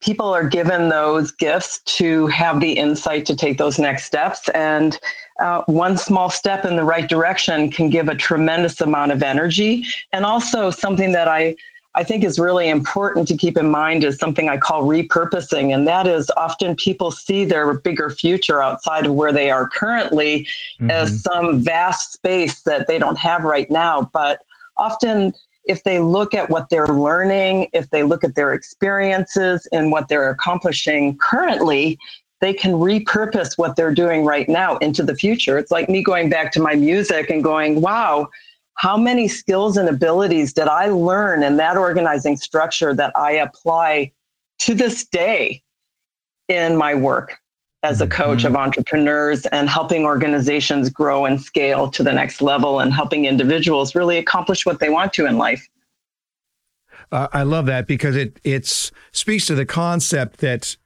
people 0.00 0.34
are 0.34 0.46
given 0.48 0.88
those 0.88 1.30
gifts 1.30 1.78
to 1.84 2.26
have 2.26 2.60
the 2.60 2.72
insight 2.72 3.24
to 3.24 3.36
take 3.36 3.56
those 3.56 3.78
next 3.78 4.04
steps 4.04 4.48
and 4.50 4.98
uh, 5.40 5.62
one 5.66 5.96
small 5.96 6.28
step 6.28 6.64
in 6.64 6.76
the 6.76 6.84
right 6.84 7.08
direction 7.08 7.70
can 7.70 7.88
give 7.88 8.08
a 8.08 8.14
tremendous 8.14 8.80
amount 8.80 9.12
of 9.12 9.22
energy 9.22 9.84
and 10.12 10.24
also 10.26 10.70
something 10.70 11.12
that 11.12 11.28
i 11.28 11.54
I 11.94 12.04
think 12.04 12.24
is 12.24 12.38
really 12.38 12.70
important 12.70 13.28
to 13.28 13.36
keep 13.36 13.56
in 13.56 13.70
mind 13.70 14.02
is 14.02 14.18
something 14.18 14.48
I 14.48 14.56
call 14.56 14.84
repurposing. 14.84 15.74
And 15.74 15.86
that 15.86 16.06
is 16.06 16.30
often 16.36 16.74
people 16.76 17.10
see 17.10 17.44
their 17.44 17.74
bigger 17.74 18.08
future 18.08 18.62
outside 18.62 19.06
of 19.06 19.14
where 19.14 19.32
they 19.32 19.50
are 19.50 19.68
currently 19.68 20.48
mm-hmm. 20.80 20.90
as 20.90 21.22
some 21.22 21.60
vast 21.60 22.14
space 22.14 22.62
that 22.62 22.86
they 22.86 22.98
don't 22.98 23.18
have 23.18 23.44
right 23.44 23.70
now. 23.70 24.10
But 24.12 24.40
often, 24.78 25.34
if 25.64 25.84
they 25.84 26.00
look 26.00 26.34
at 26.34 26.50
what 26.50 26.70
they're 26.70 26.88
learning, 26.88 27.68
if 27.72 27.90
they 27.90 28.02
look 28.02 28.24
at 28.24 28.34
their 28.34 28.52
experiences 28.52 29.68
and 29.70 29.92
what 29.92 30.08
they're 30.08 30.30
accomplishing 30.30 31.16
currently, 31.18 31.98
they 32.40 32.52
can 32.52 32.72
repurpose 32.72 33.56
what 33.56 33.76
they're 33.76 33.94
doing 33.94 34.24
right 34.24 34.48
now 34.48 34.76
into 34.78 35.04
the 35.04 35.14
future. 35.14 35.58
It's 35.58 35.70
like 35.70 35.88
me 35.88 36.02
going 36.02 36.28
back 36.28 36.50
to 36.52 36.60
my 36.60 36.74
music 36.74 37.30
and 37.30 37.44
going, 37.44 37.80
wow, 37.80 38.28
how 38.74 38.96
many 38.96 39.28
skills 39.28 39.76
and 39.76 39.88
abilities 39.88 40.52
did 40.52 40.68
I 40.68 40.86
learn 40.86 41.42
in 41.42 41.56
that 41.56 41.76
organizing 41.76 42.36
structure 42.36 42.94
that 42.94 43.12
I 43.16 43.32
apply 43.32 44.12
to 44.60 44.74
this 44.74 45.04
day 45.06 45.62
in 46.48 46.76
my 46.76 46.94
work 46.94 47.38
as 47.82 48.00
a 48.00 48.06
coach 48.06 48.38
mm-hmm. 48.38 48.48
of 48.48 48.56
entrepreneurs 48.56 49.46
and 49.46 49.68
helping 49.68 50.04
organizations 50.04 50.88
grow 50.88 51.24
and 51.24 51.40
scale 51.40 51.90
to 51.90 52.02
the 52.02 52.12
next 52.12 52.40
level 52.40 52.80
and 52.80 52.92
helping 52.92 53.24
individuals 53.24 53.94
really 53.94 54.18
accomplish 54.18 54.64
what 54.64 54.78
they 54.78 54.88
want 54.88 55.12
to 55.14 55.26
in 55.26 55.36
life. 55.36 55.66
Uh, 57.10 57.28
I 57.32 57.42
love 57.42 57.66
that 57.66 57.86
because 57.86 58.16
it 58.16 58.38
it's 58.44 58.90
speaks 59.10 59.46
to 59.46 59.54
the 59.54 59.66
concept 59.66 60.38
that 60.38 60.76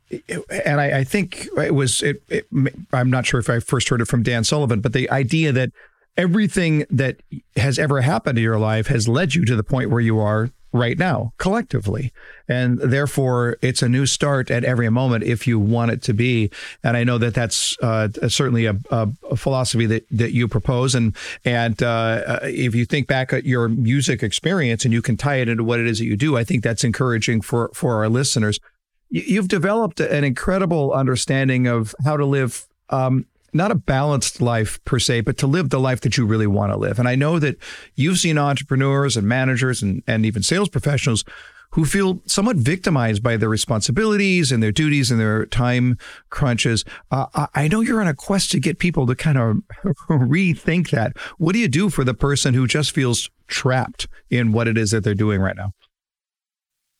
and 0.64 0.80
I, 0.80 1.00
I, 1.00 1.04
think 1.04 1.48
it 1.56 1.74
was 1.74 2.02
it, 2.02 2.22
it, 2.28 2.46
I'm 2.92 3.10
not 3.10 3.26
sure 3.26 3.40
if 3.40 3.50
I 3.50 3.58
first 3.58 3.88
heard 3.88 4.00
it 4.00 4.06
from 4.06 4.22
Dan 4.22 4.44
Sullivan, 4.44 4.80
but 4.80 4.92
the 4.92 5.10
idea 5.10 5.52
that 5.52 5.70
everything 6.16 6.84
that 6.90 7.20
has 7.56 7.78
ever 7.78 8.00
happened 8.00 8.38
in 8.38 8.44
your 8.44 8.58
life 8.58 8.86
has 8.88 9.08
led 9.08 9.34
you 9.34 9.44
to 9.44 9.56
the 9.56 9.62
point 9.62 9.90
where 9.90 10.00
you 10.00 10.18
are 10.18 10.50
right 10.72 10.98
now 10.98 11.32
collectively. 11.38 12.12
And 12.48 12.78
therefore 12.78 13.56
it's 13.62 13.82
a 13.82 13.88
new 13.88 14.06
start 14.06 14.50
at 14.50 14.64
every 14.64 14.88
moment 14.90 15.24
if 15.24 15.46
you 15.46 15.58
want 15.58 15.90
it 15.90 16.02
to 16.02 16.12
be. 16.12 16.50
And 16.84 16.96
i 16.96 17.04
know 17.04 17.18
that 17.18 17.34
that's 17.34 17.76
uh, 17.82 18.08
certainly 18.28 18.66
a, 18.66 18.76
a, 18.90 19.08
philosophy 19.36 19.86
that, 19.86 20.06
that 20.10 20.32
you 20.32 20.48
propose. 20.48 20.94
And 20.94 21.16
and 21.44 21.82
uh, 21.82 22.40
if 22.42 22.74
you 22.74 22.84
think 22.84 23.06
back 23.06 23.32
at 23.32 23.44
your 23.44 23.68
music 23.68 24.22
experience 24.22 24.84
and 24.84 24.92
you 24.92 25.02
can 25.02 25.16
tie 25.16 25.36
it 25.36 25.48
into 25.48 25.64
what 25.64 25.80
it 25.80 25.86
is 25.86 25.98
that 25.98 26.04
you 26.04 26.16
do 26.16 26.36
i 26.36 26.44
think 26.44 26.62
that's 26.62 26.84
encouraging 26.84 27.40
for 27.40 27.70
for 27.74 27.96
our 27.96 28.08
listeners. 28.08 28.60
You've 29.08 29.48
developed 29.48 30.00
an 30.00 30.24
incredible 30.24 30.92
understanding 30.92 31.68
of 31.68 31.94
how 32.04 32.16
to 32.16 32.26
live 32.26 32.66
um, 32.90 33.26
not 33.56 33.70
a 33.70 33.76
balanced 33.76 34.40
life 34.40 34.82
per 34.84 34.98
se, 34.98 35.22
but 35.22 35.36
to 35.38 35.46
live 35.46 35.70
the 35.70 35.80
life 35.80 36.00
that 36.02 36.16
you 36.16 36.26
really 36.26 36.46
want 36.46 36.72
to 36.72 36.78
live. 36.78 36.98
And 36.98 37.08
I 37.08 37.14
know 37.14 37.38
that 37.38 37.56
you've 37.94 38.18
seen 38.18 38.38
entrepreneurs 38.38 39.16
and 39.16 39.26
managers 39.26 39.82
and, 39.82 40.02
and 40.06 40.24
even 40.26 40.42
sales 40.42 40.68
professionals 40.68 41.24
who 41.70 41.84
feel 41.84 42.22
somewhat 42.26 42.56
victimized 42.56 43.22
by 43.22 43.36
their 43.36 43.48
responsibilities 43.48 44.52
and 44.52 44.62
their 44.62 44.72
duties 44.72 45.10
and 45.10 45.20
their 45.20 45.46
time 45.46 45.98
crunches. 46.30 46.84
Uh, 47.10 47.26
I 47.54 47.68
know 47.68 47.80
you're 47.80 48.00
on 48.00 48.08
a 48.08 48.14
quest 48.14 48.50
to 48.52 48.60
get 48.60 48.78
people 48.78 49.06
to 49.06 49.14
kind 49.14 49.36
of 49.36 49.56
rethink 50.08 50.90
that. 50.90 51.16
What 51.38 51.52
do 51.52 51.58
you 51.58 51.68
do 51.68 51.90
for 51.90 52.04
the 52.04 52.14
person 52.14 52.54
who 52.54 52.66
just 52.66 52.92
feels 52.92 53.28
trapped 53.46 54.08
in 54.30 54.52
what 54.52 54.68
it 54.68 54.78
is 54.78 54.90
that 54.92 55.04
they're 55.04 55.14
doing 55.14 55.40
right 55.40 55.56
now? 55.56 55.72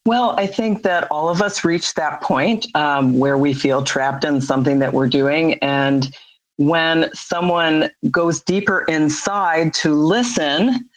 Well, 0.04 0.38
I 0.38 0.46
think 0.46 0.84
that 0.84 1.10
all 1.10 1.28
of 1.28 1.42
us 1.42 1.64
reach 1.64 1.94
that 1.94 2.20
point 2.20 2.66
um, 2.76 3.18
where 3.18 3.36
we 3.36 3.52
feel 3.52 3.82
trapped 3.82 4.25
in 4.25 4.40
something 4.40 4.78
that 4.78 4.92
we're 4.92 5.08
doing. 5.08 5.54
And 5.54 6.14
when 6.58 7.10
someone 7.14 7.90
goes 8.10 8.42
deeper 8.42 8.84
inside 8.88 9.75
to 9.75 9.94
listen 9.94 10.88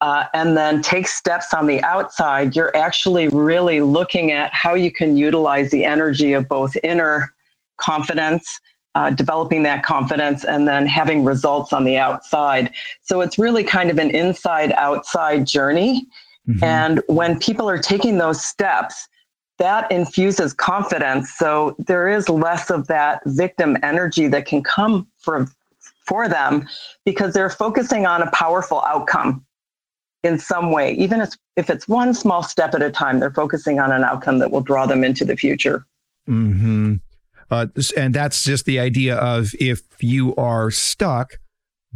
uh, 0.00 0.24
and 0.34 0.56
then 0.56 0.82
take 0.82 1.08
steps 1.08 1.54
on 1.54 1.66
the 1.66 1.82
outside, 1.82 2.54
you're 2.54 2.76
actually 2.76 3.28
really 3.28 3.80
looking 3.80 4.30
at 4.30 4.52
how 4.52 4.74
you 4.74 4.92
can 4.92 5.16
utilize 5.16 5.70
the 5.70 5.84
energy 5.84 6.32
of 6.34 6.48
both 6.48 6.76
inner 6.82 7.32
confidence. 7.78 8.60
Uh, 8.94 9.10
developing 9.10 9.62
that 9.62 9.82
confidence 9.82 10.42
and 10.42 10.66
then 10.66 10.86
having 10.86 11.22
results 11.22 11.70
on 11.74 11.84
the 11.84 11.98
outside. 11.98 12.72
So 13.02 13.20
it's 13.20 13.38
really 13.38 13.62
kind 13.62 13.90
of 13.90 13.98
an 13.98 14.08
inside 14.08 14.72
outside 14.72 15.46
journey. 15.46 16.06
Mm-hmm. 16.48 16.64
And 16.64 17.02
when 17.06 17.38
people 17.38 17.68
are 17.68 17.76
taking 17.76 18.16
those 18.16 18.42
steps, 18.42 19.06
that 19.58 19.90
infuses 19.90 20.52
confidence. 20.52 21.32
So 21.32 21.76
there 21.78 22.08
is 22.08 22.28
less 22.28 22.70
of 22.70 22.86
that 22.88 23.22
victim 23.26 23.76
energy 23.82 24.28
that 24.28 24.46
can 24.46 24.62
come 24.62 25.06
for, 25.18 25.48
for 26.06 26.28
them 26.28 26.68
because 27.04 27.32
they're 27.34 27.50
focusing 27.50 28.06
on 28.06 28.22
a 28.22 28.30
powerful 28.32 28.82
outcome 28.82 29.44
in 30.22 30.38
some 30.38 30.72
way. 30.72 30.92
Even 30.92 31.20
if, 31.20 31.30
if 31.56 31.70
it's 31.70 31.88
one 31.88 32.12
small 32.12 32.42
step 32.42 32.74
at 32.74 32.82
a 32.82 32.90
time, 32.90 33.20
they're 33.20 33.32
focusing 33.32 33.78
on 33.78 33.92
an 33.92 34.04
outcome 34.04 34.38
that 34.40 34.50
will 34.50 34.60
draw 34.60 34.86
them 34.86 35.04
into 35.04 35.24
the 35.24 35.36
future. 35.36 35.86
Mm-hmm. 36.28 36.94
Uh, 37.50 37.66
and 37.96 38.14
that's 38.14 38.44
just 38.44 38.64
the 38.64 38.80
idea 38.80 39.16
of 39.16 39.54
if 39.60 39.82
you 40.00 40.34
are 40.34 40.70
stuck, 40.70 41.38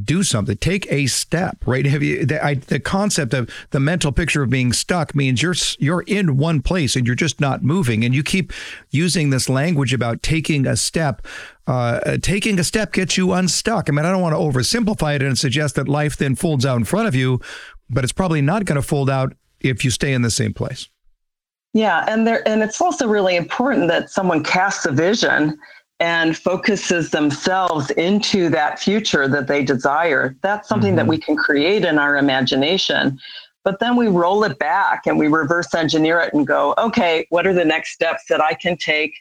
do 0.05 0.23
something. 0.23 0.57
Take 0.57 0.91
a 0.91 1.07
step 1.07 1.61
right? 1.67 1.87
Have 1.87 2.03
you 2.03 2.25
the, 2.27 2.45
I, 2.45 2.55
the 2.55 2.81
concept 2.81 3.35
of 3.35 3.51
the 3.71 3.81
mental 3.81 4.13
picture 4.13 4.43
of 4.43 4.51
being 4.51 4.73
stuck 4.73 5.15
means 5.15 5.43
you're 5.43 5.55
you're 5.79 6.03
in 6.03 6.37
one 6.37 6.61
place 6.63 6.97
and 6.97 7.07
you're 7.07 7.17
just 7.17 7.41
not 7.41 7.63
moving. 7.63 8.05
And 8.05 8.15
you 8.15 8.23
keep 8.23 8.53
using 8.91 9.31
this 9.31 9.49
language 9.49 9.93
about 9.93 10.23
taking 10.23 10.67
a 10.67 10.77
step. 10.77 11.27
Uh, 11.67 12.17
taking 12.21 12.59
a 12.59 12.65
step 12.65 12.93
gets 12.93 13.17
you 13.17 13.33
unstuck. 13.33 13.89
I 13.89 13.93
mean 13.93 14.05
i 14.05 14.11
don't 14.11 14.23
want 14.23 14.35
to 14.35 14.39
oversimplify 14.39 15.15
it 15.15 15.23
and 15.23 15.39
suggest 15.39 15.77
that 15.77 15.89
life 15.89 16.17
then 16.17 16.35
folds 16.35 16.67
out 16.67 16.77
in 16.77 16.85
front 16.85 17.07
of 17.07 17.15
you 17.15 17.41
but 17.89 18.05
it's 18.05 18.13
probably 18.13 18.41
not 18.41 18.65
going 18.65 18.77
to 18.81 18.87
fold 18.87 19.11
out 19.11 19.35
if 19.61 19.85
you 19.85 19.91
stay 19.91 20.13
in 20.13 20.23
the 20.23 20.31
same 20.31 20.55
place. 20.55 20.89
Yeah 21.73 22.05
and 22.09 22.27
there 22.27 22.47
and 22.49 22.63
it's 22.63 22.81
also 22.81 23.07
really 23.07 23.37
important 23.37 23.89
that 23.89 24.11
someone 24.11 24.43
casts 24.43 24.85
a 24.87 24.93
vision 24.93 25.59
and 26.01 26.37
focuses 26.37 27.11
themselves 27.11 27.91
into 27.91 28.49
that 28.49 28.81
future 28.81 29.29
that 29.29 29.47
they 29.47 29.63
desire, 29.63 30.35
that's 30.41 30.67
something 30.67 30.91
mm-hmm. 30.91 30.97
that 30.97 31.07
we 31.07 31.19
can 31.19 31.37
create 31.37 31.85
in 31.85 31.99
our 31.99 32.17
imagination. 32.17 33.21
But 33.63 33.79
then 33.79 33.95
we 33.97 34.09
roll 34.09 34.43
it 34.45 34.59
back 34.59 35.07
and 35.07 35.19
we 35.19 35.29
reverse 35.29 35.75
engineer 35.75 36.19
it 36.21 36.33
and 36.33 36.47
go, 36.47 36.75
okay, 36.79 37.27
what 37.29 37.47
are 37.47 37.53
the 37.53 37.67
next 37.67 37.93
steps 37.93 38.25
that 38.31 38.41
I 38.41 38.55
can 38.55 38.79
take? 38.79 39.13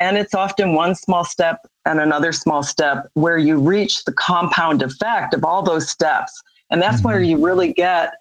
And 0.00 0.18
it's 0.18 0.34
often 0.34 0.74
one 0.74 0.96
small 0.96 1.24
step 1.24 1.64
and 1.84 2.00
another 2.00 2.32
small 2.32 2.64
step 2.64 3.08
where 3.14 3.38
you 3.38 3.58
reach 3.58 4.04
the 4.04 4.12
compound 4.12 4.82
effect 4.82 5.34
of 5.34 5.44
all 5.44 5.62
those 5.62 5.88
steps. 5.88 6.42
And 6.70 6.82
that's 6.82 6.98
mm-hmm. 6.98 7.08
where 7.08 7.22
you 7.22 7.44
really 7.44 7.72
get 7.72 8.14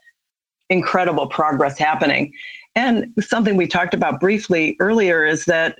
incredible 0.70 1.27
progress 1.27 1.80
happening. 1.80 2.32
And 2.75 3.12
something 3.20 3.58
we 3.58 3.66
talked 3.66 3.96
about 3.96 4.20
briefly 4.20 4.77
earlier 4.80 5.25
is 5.25 5.46
that 5.46 5.80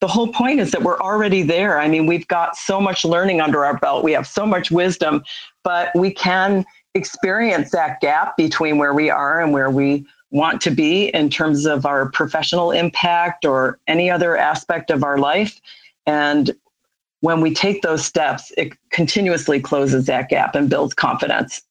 the 0.00 0.08
whole 0.08 0.28
point 0.28 0.60
is 0.60 0.70
that 0.72 0.82
we're 0.82 0.98
already 0.98 1.42
there. 1.42 1.78
I 1.78 1.88
mean, 1.88 2.06
we've 2.06 2.28
got 2.28 2.56
so 2.56 2.80
much 2.80 3.04
learning 3.04 3.40
under 3.40 3.64
our 3.64 3.78
belt, 3.78 4.04
we 4.04 4.12
have 4.12 4.26
so 4.26 4.46
much 4.46 4.70
wisdom, 4.70 5.24
but 5.64 5.90
we 5.94 6.10
can 6.10 6.64
experience 6.94 7.70
that 7.70 8.00
gap 8.00 8.36
between 8.36 8.78
where 8.78 8.94
we 8.94 9.10
are 9.10 9.40
and 9.40 9.52
where 9.52 9.70
we 9.70 10.06
want 10.30 10.60
to 10.62 10.70
be 10.70 11.08
in 11.08 11.30
terms 11.30 11.66
of 11.66 11.86
our 11.86 12.10
professional 12.10 12.72
impact 12.72 13.44
or 13.44 13.78
any 13.86 14.10
other 14.10 14.36
aspect 14.36 14.90
of 14.90 15.04
our 15.04 15.18
life. 15.18 15.60
And 16.04 16.50
when 17.20 17.40
we 17.40 17.54
take 17.54 17.82
those 17.82 18.04
steps, 18.04 18.52
it 18.56 18.72
continuously 18.90 19.60
closes 19.60 20.06
that 20.06 20.28
gap 20.28 20.54
and 20.54 20.68
builds 20.68 20.94
confidence. 20.94 21.62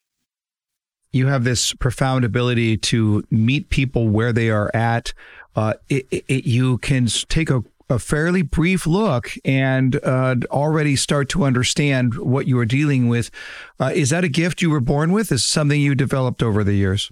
You 1.12 1.27
have 1.27 1.44
this 1.44 1.74
profound 1.74 2.25
ability 2.25 2.77
to 2.77 3.24
meet 3.29 3.70
people 3.70 4.10
where 4.10 4.34
they 4.34 4.50
are 4.50 4.70
at. 4.74 5.13
Uh, 5.55 5.75
it, 5.88 6.05
it, 6.12 6.46
you 6.46 6.77
can 6.79 7.05
take 7.29 7.50
a 7.50 7.63
a 7.89 8.00
fairly 8.00 8.42
brief 8.42 8.88
look 8.88 9.34
and 9.44 10.04
uh, 10.04 10.36
already 10.50 10.96
start 10.96 11.30
to 11.30 11.44
understand 11.44 12.15
what 12.15 12.48
you 12.48 12.58
are 12.60 12.65
dealing 12.65 13.08
with. 13.08 13.30
Uh, 13.80 13.92
is 13.94 14.10
that 14.10 14.24
a 14.24 14.30
gift 14.30 14.62
you 14.62 14.70
were 14.70 14.80
born 14.80 15.12
with? 15.12 15.32
Is 15.32 15.46
something 15.46 15.80
you 15.80 15.96
developed 15.96 16.42
over 16.42 16.63
the 16.63 16.74
years? 16.74 17.12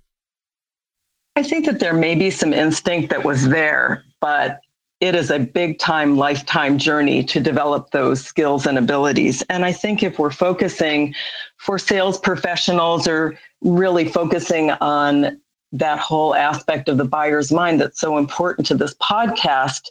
I 1.35 1.43
think 1.43 1.65
that 1.65 1.79
there 1.79 1.93
may 1.93 2.15
be 2.15 2.29
some 2.29 2.53
instinct 2.53 3.09
that 3.09 3.23
was 3.23 3.49
there, 3.49 4.03
but 4.21 4.59
it 4.99 5.15
is 5.15 5.31
a 5.31 5.39
big 5.39 5.79
time, 5.79 6.15
lifetime 6.15 6.77
journey 6.77 7.23
to 7.25 7.39
develop 7.39 7.91
those 7.91 8.23
skills 8.23 8.65
and 8.65 8.77
abilities. 8.77 9.41
And 9.49 9.65
I 9.65 9.71
think 9.71 10.01
if 10.01 10.17
we're 10.17 10.31
focusing 10.31 11.13
for 11.57 11.77
sales 11.77 12.19
professionals 12.19 13.07
or 13.07 13.37
really 13.61 14.07
focusing 14.07 14.71
on 14.71 15.41
that 15.73 15.99
whole 15.99 16.35
aspect 16.35 16.87
of 16.87 16.97
the 16.97 17.05
buyer's 17.05 17.51
mind 17.51 17.81
that's 17.81 17.99
so 17.99 18.17
important 18.17 18.67
to 18.67 18.75
this 18.75 18.93
podcast, 18.95 19.89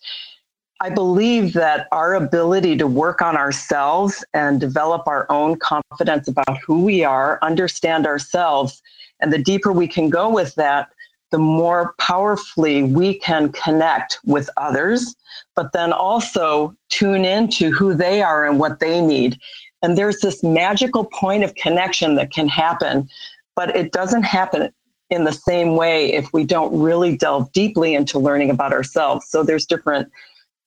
I 0.83 0.91
believe 0.91 1.53
that 1.53 1.87
our 1.93 2.15
ability 2.15 2.77
to 2.79 2.89
work 2.89 3.23
on 3.23 3.37
ourselves 3.37 4.25
and 4.35 4.61
develop 4.61 5.07
our 5.07 5.31
own 5.31 5.57
confidence 5.61 6.27
about 6.27 6.59
who 6.59 6.83
we 6.83 7.05
are, 7.05 7.39
understand 7.41 8.05
ourselves, 8.05 8.83
and 9.21 9.33
the 9.33 9.39
deeper 9.39 9.73
we 9.73 9.87
can 9.87 10.11
go 10.11 10.29
with 10.29 10.57
that, 10.57 10.89
the 11.31 11.39
more 11.39 11.95
powerfully 12.01 12.83
we 12.83 13.17
can 13.17 13.53
connect 13.53 14.19
with 14.25 14.51
others, 14.57 15.15
but 15.55 15.73
then 15.73 15.93
also 15.93 16.75
tune 16.89 17.25
into 17.25 17.71
who 17.71 17.95
they 17.95 18.21
are 18.21 18.45
and 18.45 18.59
what 18.59 18.81
they 18.81 19.01
need. 19.01 19.39
And 19.83 19.97
there's 19.97 20.19
this 20.19 20.43
magical 20.43 21.05
point 21.05 21.45
of 21.45 21.55
connection 21.55 22.17
that 22.17 22.33
can 22.33 22.49
happen, 22.49 23.09
but 23.55 23.77
it 23.77 23.93
doesn't 23.93 24.25
happen 24.25 24.73
in 25.11 25.23
the 25.23 25.33
same 25.33 25.77
way 25.77 26.13
if 26.13 26.33
we 26.33 26.43
don't 26.43 26.77
really 26.77 27.17
delve 27.17 27.53
deeply 27.53 27.95
into 27.95 28.19
learning 28.19 28.51
about 28.51 28.73
ourselves. 28.73 29.29
So 29.29 29.45
there's 29.45 29.65
different 29.65 30.11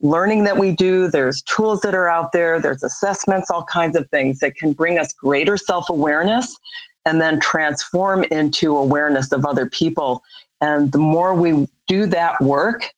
learning 0.01 0.43
that 0.43 0.57
we 0.57 0.75
do, 0.75 1.07
there's 1.07 1.41
tools 1.43 1.81
that 1.81 1.95
are 1.95 2.07
out 2.07 2.31
there, 2.31 2.59
there's 2.59 2.83
assessments, 2.83 3.49
all 3.49 3.63
kinds 3.63 3.95
of 3.95 4.09
things 4.09 4.39
that 4.39 4.55
can 4.55 4.73
bring 4.73 4.97
us 4.99 5.13
greater 5.13 5.57
self 5.57 5.89
awareness 5.89 6.57
and 7.05 7.21
then 7.21 7.39
transform 7.39 8.23
into 8.25 8.75
awareness 8.75 9.31
of 9.31 9.45
other 9.45 9.69
people. 9.69 10.23
And 10.61 10.91
the 10.91 10.97
more 10.97 11.33
we 11.35 11.67
do 11.87 12.07
that 12.07 12.41
work 12.41 12.91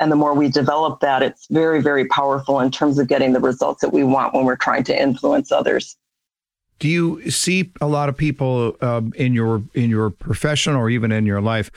and 0.00 0.12
the 0.12 0.16
more 0.16 0.34
we 0.34 0.48
develop 0.48 1.00
that, 1.00 1.22
it's 1.22 1.46
very, 1.50 1.80
very 1.80 2.06
powerful 2.06 2.60
in 2.60 2.70
terms 2.70 2.98
of 2.98 3.08
getting 3.08 3.32
the 3.32 3.40
results 3.40 3.80
that 3.80 3.92
we 3.92 4.04
want 4.04 4.34
when 4.34 4.44
we're 4.44 4.56
trying 4.56 4.84
to 4.84 5.00
influence 5.00 5.50
others. 5.50 5.96
Do 6.80 6.88
you 6.88 7.30
see 7.30 7.72
a 7.80 7.86
lot 7.86 8.08
of 8.08 8.16
people 8.16 8.76
um, 8.80 9.12
in 9.16 9.32
your 9.32 9.62
in 9.74 9.88
your 9.88 10.10
profession 10.10 10.74
or 10.74 10.90
even 10.90 11.12
in 11.12 11.24
your 11.24 11.40
life 11.40 11.70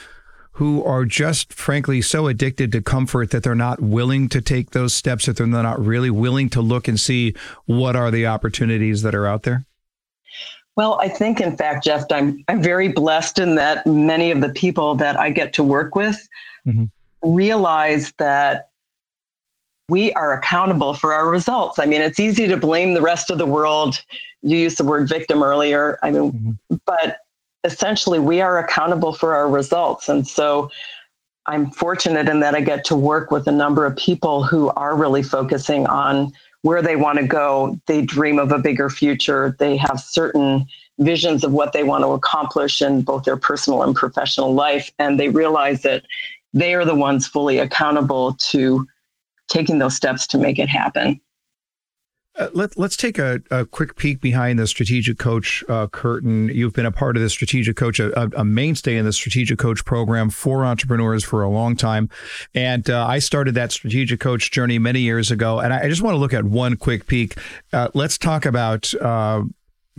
who 0.57 0.83
are 0.83 1.05
just 1.05 1.53
frankly 1.53 2.01
so 2.01 2.25
addicted 2.25 2.71
to 2.71 2.81
comfort 2.81 3.29
that 3.29 3.43
they're 3.43 3.53
not 3.53 3.79
willing 3.79 4.27
to 4.27 4.41
take 4.41 4.71
those 4.71 4.91
steps, 4.91 5.27
that 5.27 5.37
they're 5.37 5.45
not 5.45 5.79
really 5.79 6.09
willing 6.09 6.49
to 6.49 6.61
look 6.61 6.87
and 6.87 6.99
see 6.99 7.35
what 7.65 7.95
are 7.95 8.09
the 8.09 8.25
opportunities 8.25 9.03
that 9.03 9.13
are 9.13 9.27
out 9.27 9.43
there? 9.43 9.67
Well, 10.75 10.99
I 10.99 11.09
think, 11.09 11.41
in 11.41 11.55
fact, 11.55 11.83
Jeff, 11.83 12.05
I'm 12.11 12.43
I'm 12.47 12.59
very 12.61 12.87
blessed 12.87 13.37
in 13.37 13.53
that 13.53 13.85
many 13.85 14.31
of 14.31 14.41
the 14.41 14.49
people 14.49 14.95
that 14.95 15.15
I 15.15 15.29
get 15.29 15.53
to 15.53 15.63
work 15.63 15.93
with 15.93 16.27
mm-hmm. 16.65 16.85
realize 17.21 18.11
that 18.17 18.69
we 19.89 20.11
are 20.13 20.33
accountable 20.33 20.95
for 20.95 21.13
our 21.13 21.29
results. 21.29 21.77
I 21.77 21.85
mean, 21.85 22.01
it's 22.01 22.19
easy 22.19 22.47
to 22.47 22.57
blame 22.57 22.95
the 22.95 23.01
rest 23.01 23.29
of 23.29 23.37
the 23.37 23.45
world. 23.45 24.03
You 24.41 24.57
used 24.57 24.77
the 24.77 24.83
word 24.85 25.07
victim 25.07 25.43
earlier. 25.43 25.99
I 26.01 26.09
mean, 26.09 26.31
mm-hmm. 26.31 26.75
but 26.87 27.19
essentially 27.63 28.19
we 28.19 28.41
are 28.41 28.59
accountable 28.59 29.13
for 29.13 29.35
our 29.35 29.49
results. 29.49 30.09
And 30.09 30.27
so 30.27 30.69
I'm 31.47 31.71
fortunate 31.71 32.27
in 32.27 32.39
that 32.41 32.55
I 32.55 32.61
get 32.61 32.83
to 32.85 32.95
work 32.95 33.31
with 33.31 33.47
a 33.47 33.51
number 33.51 33.85
of 33.85 33.95
people 33.95 34.43
who 34.43 34.69
are 34.69 34.95
really 34.95 35.23
focusing 35.23 35.87
on 35.87 36.33
where 36.61 36.81
they 36.81 36.95
want 36.95 37.19
to 37.19 37.25
go. 37.25 37.79
They 37.85 38.01
dream 38.01 38.39
of 38.39 38.51
a 38.51 38.59
bigger 38.59 38.89
future. 38.89 39.55
They 39.59 39.77
have 39.77 39.99
certain 39.99 40.65
visions 40.99 41.43
of 41.43 41.53
what 41.53 41.73
they 41.73 41.83
want 41.83 42.03
to 42.03 42.09
accomplish 42.09 42.81
in 42.81 43.01
both 43.01 43.23
their 43.23 43.37
personal 43.37 43.83
and 43.83 43.95
professional 43.95 44.53
life. 44.53 44.91
And 44.99 45.19
they 45.19 45.29
realize 45.29 45.83
that 45.83 46.03
they 46.53 46.73
are 46.73 46.85
the 46.85 46.95
ones 46.95 47.27
fully 47.27 47.59
accountable 47.59 48.33
to 48.33 48.85
taking 49.47 49.79
those 49.79 49.95
steps 49.95 50.27
to 50.27 50.37
make 50.37 50.59
it 50.59 50.67
happen. 50.67 51.21
Uh, 52.37 52.49
let, 52.53 52.77
let's 52.77 52.95
take 52.95 53.17
a, 53.17 53.41
a, 53.49 53.65
quick 53.65 53.95
peek 53.95 54.21
behind 54.21 54.59
the 54.59 54.67
strategic 54.67 55.17
coach 55.17 55.63
uh, 55.69 55.87
curtain. 55.87 56.49
You've 56.49 56.73
been 56.73 56.85
a 56.85 56.91
part 56.91 57.17
of 57.17 57.23
the 57.23 57.29
strategic 57.29 57.75
coach, 57.75 57.99
a, 57.99 58.29
a, 58.39 58.45
mainstay 58.45 58.95
in 58.95 59.05
the 59.05 59.13
strategic 59.13 59.57
coach 59.57 59.83
program 59.85 60.29
for 60.29 60.63
entrepreneurs 60.63 61.23
for 61.23 61.41
a 61.41 61.49
long 61.49 61.75
time. 61.75 62.09
And 62.53 62.89
uh, 62.89 63.07
I 63.07 63.19
started 63.19 63.55
that 63.55 63.71
strategic 63.71 64.19
coach 64.19 64.51
journey 64.51 64.77
many 64.77 64.99
years 65.01 65.31
ago. 65.31 65.59
And 65.59 65.73
I, 65.73 65.83
I 65.83 65.89
just 65.89 66.03
want 66.03 66.13
to 66.13 66.19
look 66.19 66.33
at 66.33 66.43
one 66.43 66.75
quick 66.77 67.07
peek. 67.07 67.37
Uh, 67.73 67.87
let's 67.95 68.19
talk 68.19 68.45
about 68.45 68.93
uh, 68.95 69.41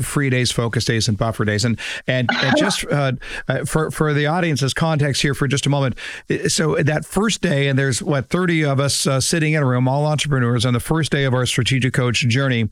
free 0.00 0.30
days, 0.30 0.50
focus 0.50 0.84
days, 0.84 1.08
and 1.08 1.16
buffer 1.16 1.44
days. 1.44 1.64
And 1.64 1.78
and, 2.06 2.28
and 2.32 2.56
just 2.56 2.86
uh, 2.86 3.12
uh, 3.48 3.64
for 3.64 3.90
for 3.90 4.12
the 4.12 4.26
audience's 4.26 4.74
context 4.74 5.22
here 5.22 5.34
for 5.34 5.48
just 5.48 5.66
a 5.66 5.70
moment. 5.70 5.96
So 6.48 6.76
that 6.76 7.04
first 7.04 7.40
day, 7.40 7.68
and 7.68 7.78
there's 7.78 8.02
what 8.02 8.28
30 8.28 8.64
of 8.64 8.80
us 8.80 9.06
uh, 9.06 9.20
sitting 9.20 9.54
in 9.54 9.62
a 9.62 9.66
room, 9.66 9.88
all 9.88 10.06
entrepreneurs, 10.06 10.64
on 10.64 10.74
the 10.74 10.80
first 10.80 11.12
day 11.12 11.24
of 11.24 11.34
our 11.34 11.46
strategic 11.46 11.92
coach 11.92 12.20
journey, 12.28 12.68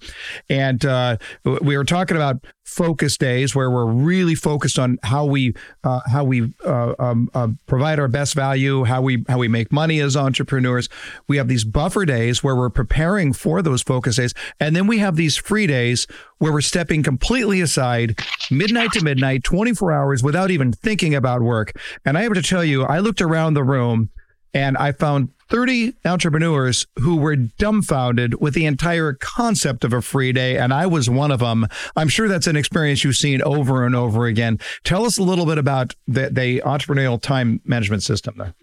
and 0.48 0.84
uh, 0.84 1.16
we 1.44 1.76
were 1.76 1.84
talking 1.84 2.16
about 2.16 2.44
focus 2.66 3.16
days 3.16 3.54
where 3.54 3.70
we're 3.70 3.86
really 3.86 4.34
focused 4.34 4.78
on 4.78 4.98
how 5.04 5.24
we 5.24 5.54
uh, 5.84 6.00
how 6.06 6.24
we 6.24 6.52
uh, 6.64 6.94
um, 6.98 7.30
uh, 7.32 7.48
provide 7.66 7.98
our 7.98 8.08
best 8.08 8.34
value, 8.34 8.84
how 8.84 9.00
we 9.00 9.24
how 9.28 9.38
we 9.38 9.48
make 9.48 9.72
money 9.72 10.00
as 10.00 10.16
entrepreneurs. 10.16 10.88
We 11.28 11.36
have 11.36 11.48
these 11.48 11.64
buffer 11.64 12.04
days 12.04 12.42
where 12.42 12.56
we're 12.56 12.70
preparing 12.70 13.32
for 13.32 13.62
those 13.62 13.82
focus 13.82 14.16
days, 14.16 14.34
and 14.60 14.74
then 14.74 14.86
we 14.86 14.98
have 14.98 15.16
these 15.16 15.36
free 15.36 15.66
days 15.66 16.06
where 16.38 16.52
we're 16.52 16.60
stepping 16.60 17.02
completely 17.02 17.60
aside, 17.60 18.18
midnight 18.50 18.92
to 18.92 19.02
midnight, 19.02 19.44
24 19.44 19.92
hours 19.92 20.22
without 20.22 20.50
even 20.50 20.72
thinking 20.72 21.14
about 21.14 21.40
work. 21.40 21.72
And 22.04 22.18
I 22.18 22.22
have 22.22 22.34
to 22.34 22.42
tell 22.42 22.64
you, 22.64 22.82
I 22.82 22.98
looked 22.98 23.22
around 23.22 23.54
the 23.54 23.64
room 23.64 24.10
and 24.56 24.78
I 24.78 24.92
found 24.92 25.28
30 25.50 25.92
entrepreneurs 26.06 26.86
who 26.98 27.16
were 27.16 27.36
dumbfounded 27.36 28.40
with 28.40 28.54
the 28.54 28.64
entire 28.64 29.12
concept 29.12 29.84
of 29.84 29.92
a 29.92 30.00
free 30.00 30.32
day, 30.32 30.56
and 30.56 30.72
I 30.72 30.86
was 30.86 31.10
one 31.10 31.30
of 31.30 31.40
them. 31.40 31.66
I'm 31.94 32.08
sure 32.08 32.26
that's 32.26 32.46
an 32.46 32.56
experience 32.56 33.04
you've 33.04 33.16
seen 33.16 33.42
over 33.42 33.84
and 33.84 33.94
over 33.94 34.24
again. 34.24 34.58
Tell 34.82 35.04
us 35.04 35.18
a 35.18 35.22
little 35.22 35.44
bit 35.44 35.58
about 35.58 35.94
the, 36.08 36.30
the 36.30 36.62
entrepreneurial 36.64 37.20
time 37.20 37.60
management 37.66 38.02
system 38.02 38.36
there. 38.38 38.54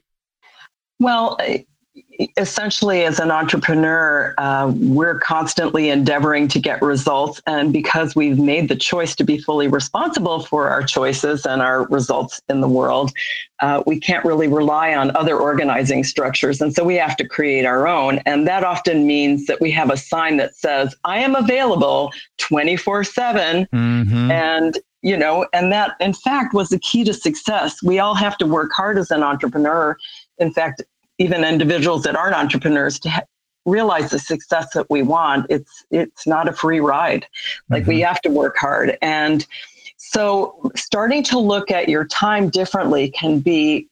Well, 0.99 1.37
essentially 2.37 3.03
as 3.03 3.19
an 3.19 3.29
entrepreneur 3.29 4.33
uh, 4.37 4.71
we're 4.75 5.19
constantly 5.19 5.89
endeavoring 5.89 6.47
to 6.47 6.59
get 6.59 6.81
results. 6.81 7.41
And 7.45 7.71
because 7.71 8.15
we've 8.15 8.39
made 8.39 8.67
the 8.67 8.75
choice 8.75 9.15
to 9.15 9.23
be 9.23 9.37
fully 9.37 9.67
responsible 9.67 10.43
for 10.43 10.69
our 10.69 10.81
choices 10.83 11.45
and 11.45 11.61
our 11.61 11.85
results 11.87 12.41
in 12.49 12.61
the 12.61 12.67
world 12.67 13.11
uh, 13.63 13.81
we 13.85 13.97
can't 13.97 14.25
really 14.25 14.49
rely 14.49 14.93
on 14.93 15.15
other 15.15 15.37
organizing 15.37 16.03
structures. 16.03 16.59
And 16.59 16.75
so 16.75 16.83
we 16.83 16.95
have 16.95 17.15
to 17.15 17.25
create 17.25 17.65
our 17.65 17.87
own. 17.87 18.19
And 18.25 18.45
that 18.45 18.65
often 18.65 19.07
means 19.07 19.45
that 19.45 19.61
we 19.61 19.71
have 19.71 19.89
a 19.89 19.95
sign 19.95 20.35
that 20.37 20.53
says 20.53 20.93
i 21.05 21.17
am 21.17 21.33
available 21.35 22.11
24 22.39 23.05
7 23.05 23.67
mm-hmm. 23.73 24.31
and 24.31 24.79
you 25.01 25.15
know 25.15 25.47
and 25.53 25.71
that 25.71 25.95
in 26.01 26.13
fact 26.13 26.53
was 26.53 26.69
the 26.69 26.79
key 26.79 27.05
to 27.05 27.13
success. 27.13 27.81
We 27.81 27.99
all 27.99 28.15
have 28.15 28.37
to 28.39 28.45
work 28.45 28.71
hard 28.73 28.97
as 28.97 29.11
an 29.11 29.23
entrepreneur. 29.23 29.95
In 30.39 30.51
fact 30.51 30.81
even 31.19 31.43
individuals 31.43 32.03
that 32.03 32.15
aren't 32.15 32.35
entrepreneurs 32.35 32.99
to 32.99 33.09
ha- 33.09 33.23
realize 33.65 34.11
the 34.11 34.19
success 34.19 34.73
that 34.73 34.89
we 34.89 35.01
want 35.01 35.45
it's 35.49 35.85
it's 35.89 36.27
not 36.27 36.49
a 36.49 36.53
free 36.53 36.79
ride. 36.79 37.25
Like 37.69 37.83
mm-hmm. 37.83 37.89
we 37.89 38.01
have 38.01 38.21
to 38.21 38.29
work 38.29 38.57
hard. 38.57 38.97
And 39.01 39.45
so 39.97 40.71
starting 40.75 41.23
to 41.23 41.39
look 41.39 41.71
at 41.71 41.87
your 41.87 42.05
time 42.05 42.49
differently 42.49 43.09
can 43.09 43.39
be 43.39 43.87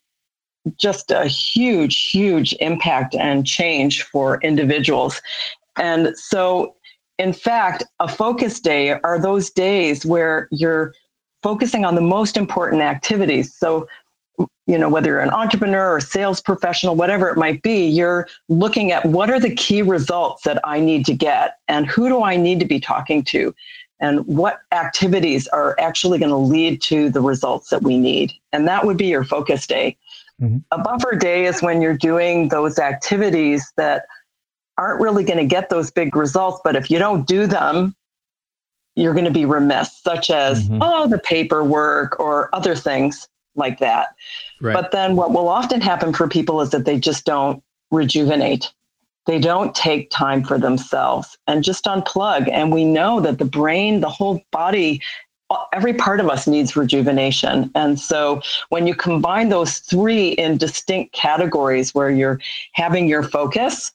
just 0.77 1.09
a 1.11 1.25
huge 1.25 2.09
huge 2.09 2.53
impact 2.59 3.15
and 3.15 3.45
change 3.45 4.03
for 4.03 4.39
individuals. 4.41 5.21
And 5.77 6.15
so 6.17 6.75
in 7.17 7.33
fact 7.33 7.83
a 7.99 8.07
focus 8.07 8.59
day 8.59 8.91
are 8.91 9.19
those 9.19 9.49
days 9.51 10.05
where 10.05 10.47
you're 10.51 10.93
focusing 11.41 11.85
on 11.85 11.95
the 11.95 12.01
most 12.01 12.37
important 12.37 12.81
activities. 12.81 13.55
So 13.55 13.87
you 14.67 14.77
know 14.77 14.89
whether 14.89 15.09
you're 15.09 15.19
an 15.19 15.29
entrepreneur 15.29 15.95
or 15.95 15.99
sales 15.99 16.41
professional 16.41 16.95
whatever 16.95 17.29
it 17.29 17.37
might 17.37 17.61
be 17.61 17.85
you're 17.85 18.27
looking 18.49 18.91
at 18.91 19.05
what 19.05 19.29
are 19.29 19.39
the 19.39 19.53
key 19.55 19.81
results 19.81 20.43
that 20.43 20.59
i 20.63 20.79
need 20.79 21.05
to 21.05 21.13
get 21.13 21.57
and 21.67 21.87
who 21.87 22.07
do 22.07 22.23
i 22.23 22.35
need 22.35 22.59
to 22.59 22.65
be 22.65 22.79
talking 22.79 23.23
to 23.23 23.53
and 23.99 24.25
what 24.25 24.61
activities 24.71 25.47
are 25.49 25.75
actually 25.79 26.17
going 26.17 26.29
to 26.31 26.35
lead 26.35 26.81
to 26.81 27.09
the 27.09 27.21
results 27.21 27.69
that 27.69 27.83
we 27.83 27.97
need 27.97 28.31
and 28.53 28.67
that 28.67 28.85
would 28.85 28.97
be 28.97 29.07
your 29.07 29.23
focus 29.23 29.67
day 29.67 29.97
mm-hmm. 30.41 30.57
a 30.71 30.77
buffer 30.77 31.15
day 31.15 31.45
is 31.45 31.61
when 31.61 31.81
you're 31.81 31.97
doing 31.97 32.49
those 32.49 32.79
activities 32.79 33.71
that 33.77 34.05
aren't 34.77 35.01
really 35.01 35.23
going 35.23 35.37
to 35.37 35.45
get 35.45 35.69
those 35.69 35.91
big 35.91 36.15
results 36.15 36.61
but 36.63 36.75
if 36.75 36.89
you 36.89 36.97
don't 36.97 37.27
do 37.27 37.45
them 37.45 37.95
you're 38.95 39.13
going 39.13 39.25
to 39.25 39.31
be 39.31 39.45
remiss 39.45 39.97
such 40.01 40.29
as 40.29 40.67
mm-hmm. 40.67 40.79
oh 40.81 41.07
the 41.07 41.19
paperwork 41.19 42.19
or 42.19 42.53
other 42.53 42.75
things 42.75 43.27
like 43.55 43.79
that. 43.79 44.15
Right. 44.59 44.73
But 44.73 44.91
then 44.91 45.15
what 45.15 45.31
will 45.31 45.47
often 45.47 45.81
happen 45.81 46.13
for 46.13 46.27
people 46.27 46.61
is 46.61 46.69
that 46.71 46.85
they 46.85 46.99
just 46.99 47.25
don't 47.25 47.63
rejuvenate. 47.91 48.71
They 49.27 49.39
don't 49.39 49.75
take 49.75 50.09
time 50.09 50.43
for 50.43 50.57
themselves 50.57 51.37
and 51.47 51.63
just 51.63 51.85
unplug. 51.85 52.49
And 52.51 52.71
we 52.71 52.83
know 52.83 53.19
that 53.19 53.37
the 53.37 53.45
brain, 53.45 53.99
the 53.99 54.09
whole 54.09 54.41
body, 54.51 55.01
every 55.73 55.93
part 55.93 56.19
of 56.19 56.29
us 56.29 56.47
needs 56.47 56.75
rejuvenation. 56.75 57.71
And 57.75 57.99
so 57.99 58.41
when 58.69 58.87
you 58.87 58.95
combine 58.95 59.49
those 59.49 59.79
three 59.79 60.29
in 60.29 60.57
distinct 60.57 61.13
categories 61.13 61.93
where 61.93 62.09
you're 62.09 62.39
having 62.73 63.07
your 63.07 63.23
focus, 63.23 63.91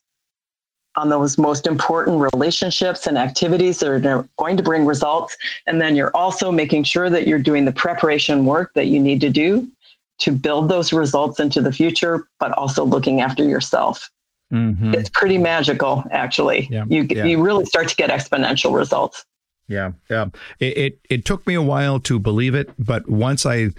on 0.96 1.08
those 1.08 1.36
most 1.38 1.66
important 1.66 2.28
relationships 2.32 3.06
and 3.06 3.18
activities 3.18 3.78
that 3.80 3.88
are 3.88 4.28
going 4.38 4.56
to 4.56 4.62
bring 4.62 4.86
results. 4.86 5.36
And 5.66 5.80
then 5.80 5.94
you're 5.94 6.14
also 6.16 6.50
making 6.50 6.84
sure 6.84 7.10
that 7.10 7.26
you're 7.26 7.38
doing 7.38 7.64
the 7.64 7.72
preparation 7.72 8.44
work 8.46 8.72
that 8.74 8.86
you 8.86 9.00
need 9.00 9.20
to 9.20 9.30
do 9.30 9.68
to 10.18 10.32
build 10.32 10.68
those 10.68 10.92
results 10.92 11.40
into 11.40 11.60
the 11.60 11.72
future, 11.72 12.26
but 12.40 12.52
also 12.52 12.84
looking 12.84 13.20
after 13.20 13.44
yourself. 13.44 14.10
Mm-hmm. 14.52 14.94
It's 14.94 15.10
pretty 15.10 15.38
magical, 15.38 16.04
actually. 16.10 16.68
Yeah, 16.70 16.84
you 16.88 17.06
yeah. 17.10 17.24
you 17.24 17.42
really 17.42 17.64
start 17.64 17.88
to 17.88 17.96
get 17.96 18.10
exponential 18.10 18.74
results. 18.74 19.24
Yeah, 19.68 19.92
yeah. 20.08 20.26
It, 20.60 20.78
it 20.78 20.98
it 21.10 21.24
took 21.24 21.46
me 21.46 21.54
a 21.54 21.62
while 21.62 21.98
to 22.00 22.18
believe 22.18 22.54
it, 22.54 22.70
but 22.78 23.08
once 23.08 23.44
I 23.44 23.70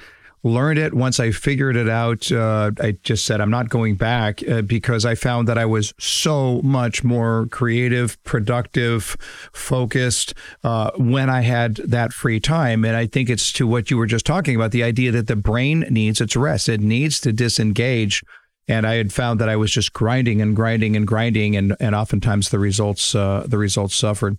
learned 0.44 0.80
it 0.80 0.94
once 0.94 1.20
I 1.20 1.32
figured 1.32 1.76
it 1.76 1.90
out. 1.90 2.32
Uh, 2.32 2.72
I 2.80 2.98
just 3.04 3.26
said 3.26 3.42
I'm 3.42 3.50
not 3.50 3.70
going 3.70 3.96
back 3.96 4.48
uh, 4.48 4.62
because 4.62 5.06
I 5.06 5.16
found 5.16 5.48
that 5.48 5.58
I 5.58 5.66
was 5.66 5.94
so 6.00 6.62
much 6.62 7.04
more 7.04 7.48
creative, 7.52 8.22
productive, 8.24 9.18
focused 9.54 10.34
uh, 10.64 10.92
when 10.98 11.30
I 11.30 11.42
had 11.42 11.78
that 11.78 12.14
free 12.14 12.40
time. 12.40 12.86
And 12.86 12.96
I 12.96 13.08
think 13.08 13.30
it's 13.30 13.52
to 13.54 13.68
what 13.68 13.92
you 13.92 13.98
were 13.98 14.06
just 14.06 14.26
talking 14.26 14.56
about 14.56 14.72
the 14.72 14.84
idea 14.84 15.12
that 15.12 15.28
the 15.28 15.36
brain 15.36 15.82
needs 15.90 16.22
its 16.22 16.36
rest, 16.36 16.70
it 16.70 16.82
needs 16.82 17.20
to 17.22 17.34
disengage. 17.34 18.24
And 18.70 18.86
I 18.86 18.96
had 18.96 19.14
found 19.14 19.40
that 19.40 19.48
I 19.48 19.56
was 19.56 19.72
just 19.72 19.94
grinding 19.94 20.42
and 20.42 20.54
grinding 20.54 20.98
and 20.98 21.08
grinding, 21.08 21.56
and, 21.56 21.74
and 21.80 21.96
oftentimes 21.96 22.50
the 22.50 22.60
results 22.60 23.16
uh, 23.16 23.46
the 23.48 23.58
results 23.58 23.96
suffered. 23.96 24.38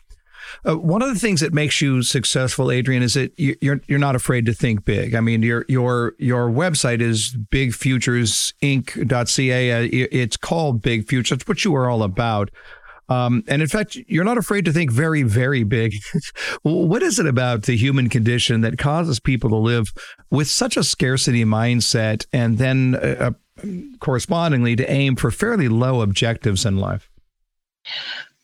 Uh, 0.69 0.77
one 0.77 1.03
of 1.03 1.09
the 1.09 1.19
things 1.19 1.41
that 1.41 1.53
makes 1.53 1.81
you 1.81 2.03
successful, 2.03 2.71
Adrienne, 2.71 3.03
is 3.03 3.15
that 3.15 3.33
you're 3.37 3.81
you're 3.87 3.99
not 3.99 4.15
afraid 4.15 4.47
to 4.47 4.53
think 4.53 4.85
big. 4.85 5.15
I 5.15 5.21
mean, 5.21 5.43
your 5.43 5.65
your 5.69 6.15
your 6.19 6.51
website 6.51 7.01
is 7.01 7.37
bigfuturesinc.ca. 7.51 9.73
Uh, 9.73 9.89
it's 9.93 10.37
called 10.37 10.83
Big 10.83 11.09
Future. 11.09 11.37
That's 11.37 11.49
what 11.49 11.65
you 11.65 11.75
are 11.75 11.89
all 11.89 12.03
about. 12.03 12.51
Um, 13.09 13.43
and 13.49 13.63
in 13.63 13.69
fact, 13.69 13.97
you're 14.07 14.25
not 14.25 14.37
afraid 14.37 14.67
to 14.67 14.73
think 14.73 14.93
very, 14.93 15.23
very 15.23 15.65
big. 15.65 15.95
what 16.63 17.03
is 17.03 17.19
it 17.19 17.27
about 17.27 17.63
the 17.63 17.77
human 17.77 18.09
condition 18.09 18.61
that 18.61 18.79
causes 18.79 19.19
people 19.19 19.51
to 19.51 19.57
live 19.57 19.93
with 20.31 20.49
such 20.49 20.77
a 20.77 20.85
scarcity 20.85 21.45
mindset 21.45 22.27
and 22.33 22.59
then 22.59 22.97
uh, 22.97 23.17
uh 23.19 23.31
correspondingly 23.99 24.77
to 24.77 24.89
aim 24.89 25.17
for 25.17 25.31
fairly 25.31 25.69
low 25.69 26.03
objectives 26.03 26.65
in 26.65 26.77
life? 26.77 27.11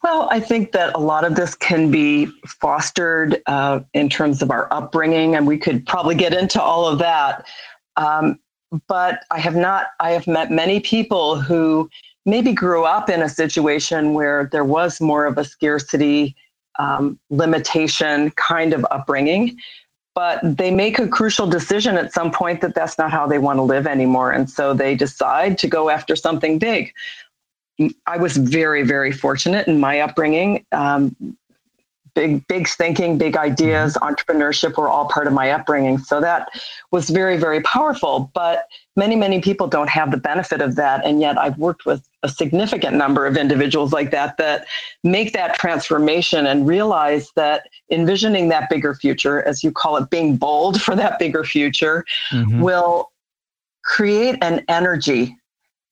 Well, 0.05 0.29
I 0.31 0.39
think 0.39 0.73
that 0.73 0.95
a 0.95 0.99
lot 0.99 1.25
of 1.25 1.35
this 1.35 1.55
can 1.55 1.91
be 1.91 2.27
fostered 2.47 3.41
uh, 3.47 3.81
in 3.95 4.11
terms 4.11 4.43
of 4.43 4.51
our 4.51 4.69
upbringing, 4.71 5.35
and 5.35 5.47
we 5.47 5.57
could 5.57 5.87
probably 5.87 6.15
get 6.15 6.35
into 6.35 6.61
all 6.61 6.87
of 6.87 6.99
that. 6.99 7.47
Um, 7.97 8.39
but 8.87 9.25
I 9.31 9.41
have 9.41 9.57
not, 9.57 9.87
I 10.01 10.11
have 10.11 10.27
met 10.27 10.51
many 10.51 10.79
people 10.81 11.41
who 11.41 11.89
maybe 12.27 12.53
grew 12.53 12.85
up 12.85 13.09
in 13.09 13.23
a 13.23 13.31
situation 13.31 14.13
where 14.13 14.51
there 14.53 14.65
was 14.65 15.01
more 15.01 15.25
of 15.25 15.39
a 15.39 15.45
scarcity 15.45 16.37
um, 16.79 17.19
limitation 17.31 18.31
kind 18.33 18.75
of 18.75 18.85
upbringing. 18.91 19.57
But 20.15 20.41
they 20.43 20.71
make 20.71 20.99
a 20.99 21.09
crucial 21.09 21.47
decision 21.47 21.97
at 21.97 22.13
some 22.13 22.31
point 22.31 22.61
that 22.61 22.75
that's 22.75 22.99
not 22.99 23.11
how 23.11 23.27
they 23.27 23.39
want 23.39 23.57
to 23.57 23.63
live 23.63 23.87
anymore. 23.87 24.33
And 24.33 24.49
so 24.51 24.75
they 24.75 24.95
decide 24.95 25.57
to 25.59 25.67
go 25.67 25.89
after 25.89 26.15
something 26.15 26.59
big. 26.59 26.93
I 28.07 28.17
was 28.17 28.37
very, 28.37 28.83
very 28.83 29.13
fortunate 29.13 29.67
in 29.67 29.81
my 29.81 30.01
upbringing. 30.01 30.65
Um, 30.73 31.37
big, 32.15 32.47
big 32.47 32.69
thinking, 32.69 33.19
big 33.19 33.37
ideas, 33.37 33.95
mm-hmm. 33.95 34.15
entrepreneurship 34.15 34.77
were 34.77 34.89
all 34.89 35.09
part 35.09 35.27
of 35.27 35.33
my 35.33 35.51
upbringing. 35.51 35.99
So 35.99 36.21
that 36.21 36.49
was 36.91 37.11
very, 37.11 37.37
very 37.37 37.61
powerful. 37.63 38.31
But 38.35 38.69
many, 38.97 39.17
many 39.17 39.41
people 39.41 39.67
don't 39.67 39.91
have 39.91 40.11
the 40.11 40.17
benefit 40.17 40.61
of 40.61 40.77
that. 40.77 41.05
And 41.05 41.21
yet 41.21 41.37
I've 41.39 41.59
worked 41.59 41.85
with 41.85 42.09
a 42.23 42.29
significant 42.29 42.97
number 42.97 43.27
of 43.27 43.37
individuals 43.37 43.93
like 43.93 44.11
that 44.13 44.37
that 44.39 44.67
make 45.03 45.33
that 45.33 45.55
transformation 45.55 46.47
and 46.47 46.67
realize 46.67 47.31
that 47.37 47.69
envisioning 47.91 48.49
that 48.49 48.71
bigger 48.71 48.95
future, 48.95 49.43
as 49.43 49.63
you 49.65 49.73
call 49.73 49.97
it, 49.97 50.11
being 50.11 50.37
bold 50.37 50.81
for 50.81 50.95
that 50.95 51.19
bigger 51.19 51.45
future, 51.45 52.05
mm-hmm. 52.31 52.61
will 52.61 53.11
create 53.83 54.39
an 54.41 54.65
energy 54.69 55.37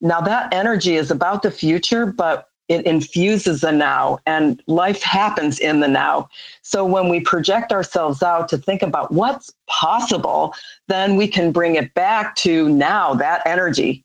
now, 0.02 0.20
that 0.20 0.52
energy 0.52 0.96
is 0.96 1.10
about 1.10 1.42
the 1.42 1.50
future, 1.50 2.06
but 2.06 2.48
it 2.68 2.84
infuses 2.86 3.60
the 3.60 3.72
now 3.72 4.18
and 4.26 4.62
life 4.66 5.02
happens 5.02 5.58
in 5.58 5.80
the 5.80 5.88
now. 5.88 6.28
So 6.62 6.84
when 6.84 7.08
we 7.08 7.20
project 7.20 7.72
ourselves 7.72 8.22
out 8.22 8.48
to 8.48 8.58
think 8.58 8.82
about 8.82 9.12
what's 9.12 9.52
possible, 9.68 10.54
then 10.88 11.16
we 11.16 11.28
can 11.28 11.52
bring 11.52 11.76
it 11.76 11.92
back 11.94 12.34
to 12.36 12.68
now, 12.68 13.14
that 13.14 13.42
energy, 13.46 14.04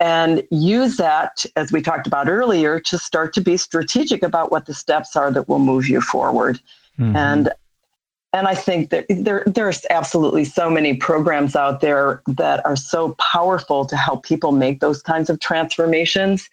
and 0.00 0.42
use 0.50 0.96
that, 0.96 1.44
as 1.56 1.72
we 1.72 1.80
talked 1.80 2.06
about 2.06 2.28
earlier, 2.28 2.80
to 2.80 2.98
start 2.98 3.32
to 3.34 3.40
be 3.40 3.56
strategic 3.56 4.22
about 4.22 4.50
what 4.50 4.66
the 4.66 4.74
steps 4.74 5.16
are 5.16 5.30
that 5.30 5.48
will 5.48 5.58
move 5.58 5.88
you 5.88 6.00
forward. 6.00 6.60
Mm-hmm. 6.98 7.16
And 7.16 7.52
and 8.34 8.48
I 8.48 8.56
think 8.56 8.90
that 8.90 9.06
there 9.08 9.44
there's 9.46 9.86
absolutely 9.90 10.44
so 10.44 10.68
many 10.68 10.94
programs 10.94 11.54
out 11.54 11.80
there 11.80 12.20
that 12.26 12.66
are 12.66 12.74
so 12.74 13.14
powerful 13.32 13.86
to 13.86 13.96
help 13.96 14.24
people 14.24 14.50
make 14.50 14.80
those 14.80 15.00
kinds 15.00 15.30
of 15.30 15.38
transformations. 15.38 16.50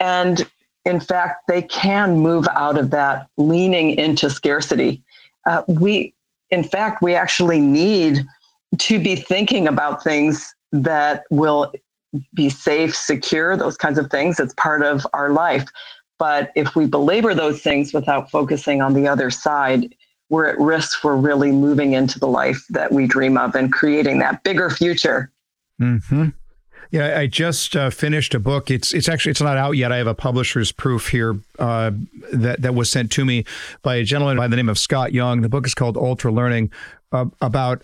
And 0.00 0.48
in 0.86 0.98
fact, 0.98 1.46
they 1.46 1.60
can 1.60 2.20
move 2.20 2.48
out 2.54 2.78
of 2.78 2.88
that 2.90 3.28
leaning 3.36 3.90
into 3.90 4.30
scarcity. 4.30 5.02
Uh, 5.44 5.62
we, 5.68 6.14
in 6.48 6.64
fact, 6.64 7.02
we 7.02 7.14
actually 7.14 7.60
need 7.60 8.26
to 8.78 8.98
be 8.98 9.14
thinking 9.14 9.68
about 9.68 10.02
things 10.02 10.54
that 10.72 11.24
will 11.30 11.70
be 12.32 12.48
safe, 12.48 12.96
secure, 12.96 13.58
those 13.58 13.76
kinds 13.76 13.98
of 13.98 14.10
things. 14.10 14.40
It's 14.40 14.54
part 14.54 14.82
of 14.82 15.06
our 15.12 15.32
life. 15.32 15.68
But 16.18 16.50
if 16.56 16.74
we 16.74 16.86
belabor 16.86 17.34
those 17.34 17.60
things 17.60 17.92
without 17.92 18.30
focusing 18.30 18.80
on 18.80 18.94
the 18.94 19.06
other 19.06 19.30
side, 19.30 19.94
we're 20.30 20.46
at 20.46 20.58
risk 20.58 20.98
for 21.00 21.16
really 21.16 21.50
moving 21.50 21.94
into 21.94 22.18
the 22.18 22.26
life 22.26 22.64
that 22.70 22.92
we 22.92 23.06
dream 23.06 23.38
of 23.38 23.54
and 23.54 23.72
creating 23.72 24.18
that 24.18 24.42
bigger 24.44 24.70
future. 24.70 25.30
Mm-hmm. 25.80 26.28
Yeah, 26.90 27.18
I 27.18 27.26
just 27.26 27.76
uh, 27.76 27.90
finished 27.90 28.34
a 28.34 28.40
book. 28.40 28.70
It's 28.70 28.94
it's 28.94 29.08
actually 29.08 29.32
it's 29.32 29.42
not 29.42 29.58
out 29.58 29.72
yet. 29.72 29.92
I 29.92 29.98
have 29.98 30.06
a 30.06 30.14
publisher's 30.14 30.72
proof 30.72 31.08
here 31.08 31.38
uh, 31.58 31.90
that 32.32 32.62
that 32.62 32.74
was 32.74 32.90
sent 32.90 33.12
to 33.12 33.26
me 33.26 33.44
by 33.82 33.96
a 33.96 34.04
gentleman 34.04 34.38
by 34.38 34.48
the 34.48 34.56
name 34.56 34.70
of 34.70 34.78
Scott 34.78 35.12
Young. 35.12 35.42
The 35.42 35.50
book 35.50 35.66
is 35.66 35.74
called 35.74 35.98
Ultra 35.98 36.32
Learning, 36.32 36.70
uh, 37.12 37.26
about 37.40 37.82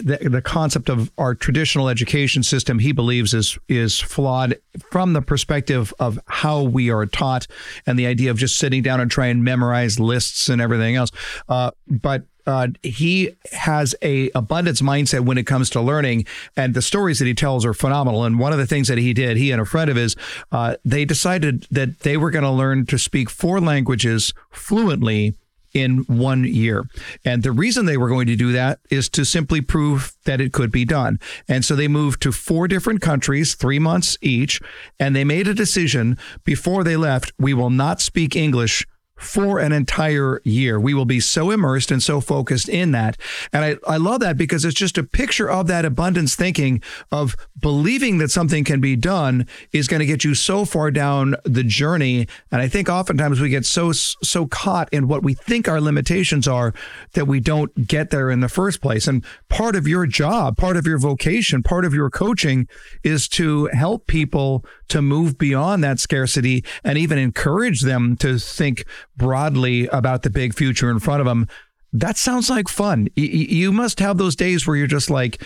the, 0.00 0.28
the 0.28 0.42
concept 0.42 0.88
of 0.88 1.10
our 1.18 1.34
traditional 1.34 1.88
education 1.88 2.42
system. 2.42 2.78
He 2.78 2.92
believes 2.92 3.34
is 3.34 3.58
is 3.68 4.00
flawed 4.00 4.58
from 4.90 5.12
the 5.12 5.22
perspective 5.22 5.92
of 5.98 6.18
how 6.26 6.62
we 6.62 6.90
are 6.90 7.06
taught 7.06 7.46
and 7.86 7.98
the 7.98 8.06
idea 8.06 8.30
of 8.30 8.38
just 8.38 8.58
sitting 8.58 8.82
down 8.82 9.00
and 9.00 9.10
trying 9.10 9.32
and 9.32 9.44
memorize 9.44 9.98
lists 9.98 10.48
and 10.48 10.60
everything 10.60 10.96
else. 10.96 11.10
Uh, 11.48 11.70
but 11.88 12.24
uh, 12.46 12.68
he 12.82 13.36
has 13.52 13.94
a 14.02 14.30
abundance 14.34 14.82
mindset 14.82 15.20
when 15.20 15.38
it 15.38 15.46
comes 15.46 15.70
to 15.70 15.80
learning, 15.80 16.26
and 16.56 16.74
the 16.74 16.82
stories 16.82 17.18
that 17.18 17.26
he 17.26 17.34
tells 17.34 17.64
are 17.64 17.74
phenomenal. 17.74 18.24
And 18.24 18.38
one 18.38 18.52
of 18.52 18.58
the 18.58 18.66
things 18.66 18.88
that 18.88 18.98
he 18.98 19.12
did, 19.12 19.36
he 19.36 19.52
and 19.52 19.60
a 19.60 19.64
friend 19.64 19.88
of 19.88 19.96
his, 19.96 20.16
uh, 20.50 20.76
they 20.84 21.04
decided 21.04 21.66
that 21.70 22.00
they 22.00 22.16
were 22.16 22.30
going 22.30 22.44
to 22.44 22.50
learn 22.50 22.86
to 22.86 22.98
speak 22.98 23.30
four 23.30 23.60
languages 23.60 24.34
fluently 24.50 25.34
in 25.74 25.98
one 26.08 26.44
year. 26.44 26.84
And 27.24 27.42
the 27.42 27.52
reason 27.52 27.86
they 27.86 27.96
were 27.96 28.08
going 28.08 28.26
to 28.26 28.36
do 28.36 28.52
that 28.52 28.80
is 28.90 29.08
to 29.10 29.24
simply 29.24 29.60
prove 29.60 30.14
that 30.24 30.40
it 30.40 30.52
could 30.52 30.70
be 30.70 30.84
done. 30.84 31.18
And 31.48 31.64
so 31.64 31.74
they 31.74 31.88
moved 31.88 32.22
to 32.22 32.32
four 32.32 32.68
different 32.68 33.00
countries, 33.00 33.54
three 33.54 33.78
months 33.78 34.16
each, 34.20 34.60
and 34.98 35.14
they 35.14 35.24
made 35.24 35.48
a 35.48 35.54
decision 35.54 36.18
before 36.44 36.84
they 36.84 36.96
left 36.96 37.32
we 37.38 37.54
will 37.54 37.70
not 37.70 38.00
speak 38.00 38.36
English 38.36 38.86
for 39.16 39.58
an 39.58 39.72
entire 39.72 40.40
year. 40.44 40.80
We 40.80 40.94
will 40.94 41.04
be 41.04 41.20
so 41.20 41.50
immersed 41.50 41.90
and 41.90 42.02
so 42.02 42.20
focused 42.20 42.68
in 42.68 42.92
that. 42.92 43.16
And 43.52 43.64
I, 43.64 43.76
I 43.86 43.96
love 43.96 44.20
that 44.20 44.36
because 44.36 44.64
it's 44.64 44.74
just 44.74 44.98
a 44.98 45.04
picture 45.04 45.48
of 45.48 45.68
that 45.68 45.84
abundance 45.84 46.34
thinking 46.34 46.82
of 47.10 47.36
believing 47.60 48.18
that 48.18 48.30
something 48.30 48.64
can 48.64 48.80
be 48.80 48.96
done 48.96 49.46
is 49.72 49.86
going 49.86 50.00
to 50.00 50.06
get 50.06 50.24
you 50.24 50.34
so 50.34 50.64
far 50.64 50.90
down 50.90 51.36
the 51.44 51.62
journey. 51.62 52.26
And 52.50 52.60
I 52.60 52.68
think 52.68 52.88
oftentimes 52.88 53.40
we 53.40 53.48
get 53.48 53.64
so, 53.64 53.92
so 53.92 54.46
caught 54.46 54.88
in 54.92 55.06
what 55.08 55.22
we 55.22 55.34
think 55.34 55.68
our 55.68 55.80
limitations 55.80 56.48
are 56.48 56.74
that 57.12 57.26
we 57.26 57.38
don't 57.38 57.86
get 57.86 58.10
there 58.10 58.30
in 58.30 58.40
the 58.40 58.48
first 58.48 58.80
place. 58.80 59.06
And 59.06 59.24
part 59.48 59.76
of 59.76 59.86
your 59.86 60.06
job, 60.06 60.56
part 60.56 60.76
of 60.76 60.86
your 60.86 60.98
vocation, 60.98 61.62
part 61.62 61.84
of 61.84 61.94
your 61.94 62.10
coaching 62.10 62.66
is 63.04 63.28
to 63.28 63.66
help 63.66 64.06
people 64.06 64.64
to 64.88 65.00
move 65.00 65.38
beyond 65.38 65.82
that 65.82 66.00
scarcity 66.00 66.64
and 66.84 66.98
even 66.98 67.18
encourage 67.18 67.82
them 67.82 68.16
to 68.16 68.38
think 68.38 68.84
broadly 69.16 69.86
about 69.88 70.22
the 70.22 70.30
big 70.30 70.54
future 70.54 70.90
in 70.90 70.98
front 70.98 71.20
of 71.20 71.26
them. 71.26 71.46
That 71.92 72.16
sounds 72.16 72.48
like 72.48 72.68
fun. 72.68 73.08
You 73.16 73.70
must 73.70 74.00
have 74.00 74.16
those 74.16 74.34
days 74.34 74.66
where 74.66 74.76
you're 74.76 74.86
just 74.86 75.10
like, 75.10 75.42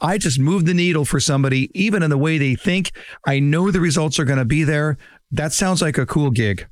I 0.00 0.16
just 0.16 0.38
moved 0.38 0.64
the 0.66 0.72
needle 0.72 1.04
for 1.04 1.20
somebody, 1.20 1.70
even 1.74 2.02
in 2.02 2.08
the 2.08 2.16
way 2.16 2.38
they 2.38 2.54
think. 2.54 2.92
I 3.26 3.40
know 3.40 3.70
the 3.70 3.80
results 3.80 4.18
are 4.18 4.24
going 4.24 4.38
to 4.38 4.46
be 4.46 4.64
there. 4.64 4.96
That 5.30 5.52
sounds 5.52 5.82
like 5.82 5.98
a 5.98 6.06
cool 6.06 6.30
gig. 6.30 6.66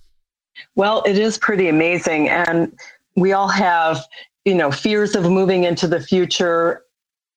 Well, 0.75 1.03
it 1.07 1.19
is 1.19 1.37
pretty 1.37 1.69
amazing. 1.69 2.31
And 2.31 2.73
we 3.15 3.35
all 3.35 3.49
have, 3.49 4.03
you 4.47 4.55
know, 4.55 4.71
fears 4.71 5.15
of 5.15 5.25
moving 5.25 5.65
into 5.65 5.87
the 5.87 6.01
future 6.01 6.83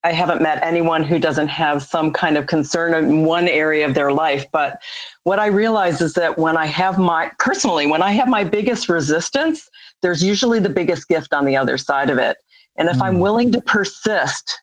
I 0.04 0.12
haven't 0.12 0.42
met 0.42 0.62
anyone 0.62 1.04
who 1.04 1.18
doesn't 1.18 1.48
have 1.48 1.82
some 1.82 2.12
kind 2.12 2.38
of 2.38 2.48
concern 2.48 2.94
in 2.94 3.24
one 3.24 3.48
area 3.48 3.86
of 3.88 3.94
their 3.94 4.12
life. 4.12 4.46
But 4.52 4.82
what 5.24 5.40
I 5.40 5.46
realize 5.48 6.02
is 6.02 6.14
that 6.14 6.38
when 6.38 6.58
I 6.58 6.66
have 6.66 7.00
my, 7.00 7.32
personally, 7.40 7.88
when 7.88 8.02
I 8.02 8.12
have 8.12 8.28
my 8.28 8.44
biggest 8.44 8.90
resistance, 8.90 9.70
there's 10.02 10.22
usually 10.22 10.60
the 10.60 10.70
biggest 10.70 11.08
gift 11.08 11.34
on 11.34 11.46
the 11.46 11.56
other 11.56 11.78
side 11.78 12.10
of 12.10 12.18
it. 12.18 12.38
And 12.76 12.90
if 12.90 12.98
mm. 12.98 13.04
I'm 13.04 13.20
willing 13.20 13.52
to 13.54 13.62
persist 13.62 14.60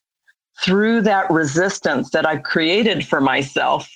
through 0.63 1.01
that 1.03 1.31
resistance 1.31 2.11
that 2.11 2.27
I've 2.27 2.43
created 2.43 3.07
for 3.07 3.21
myself, 3.21 3.89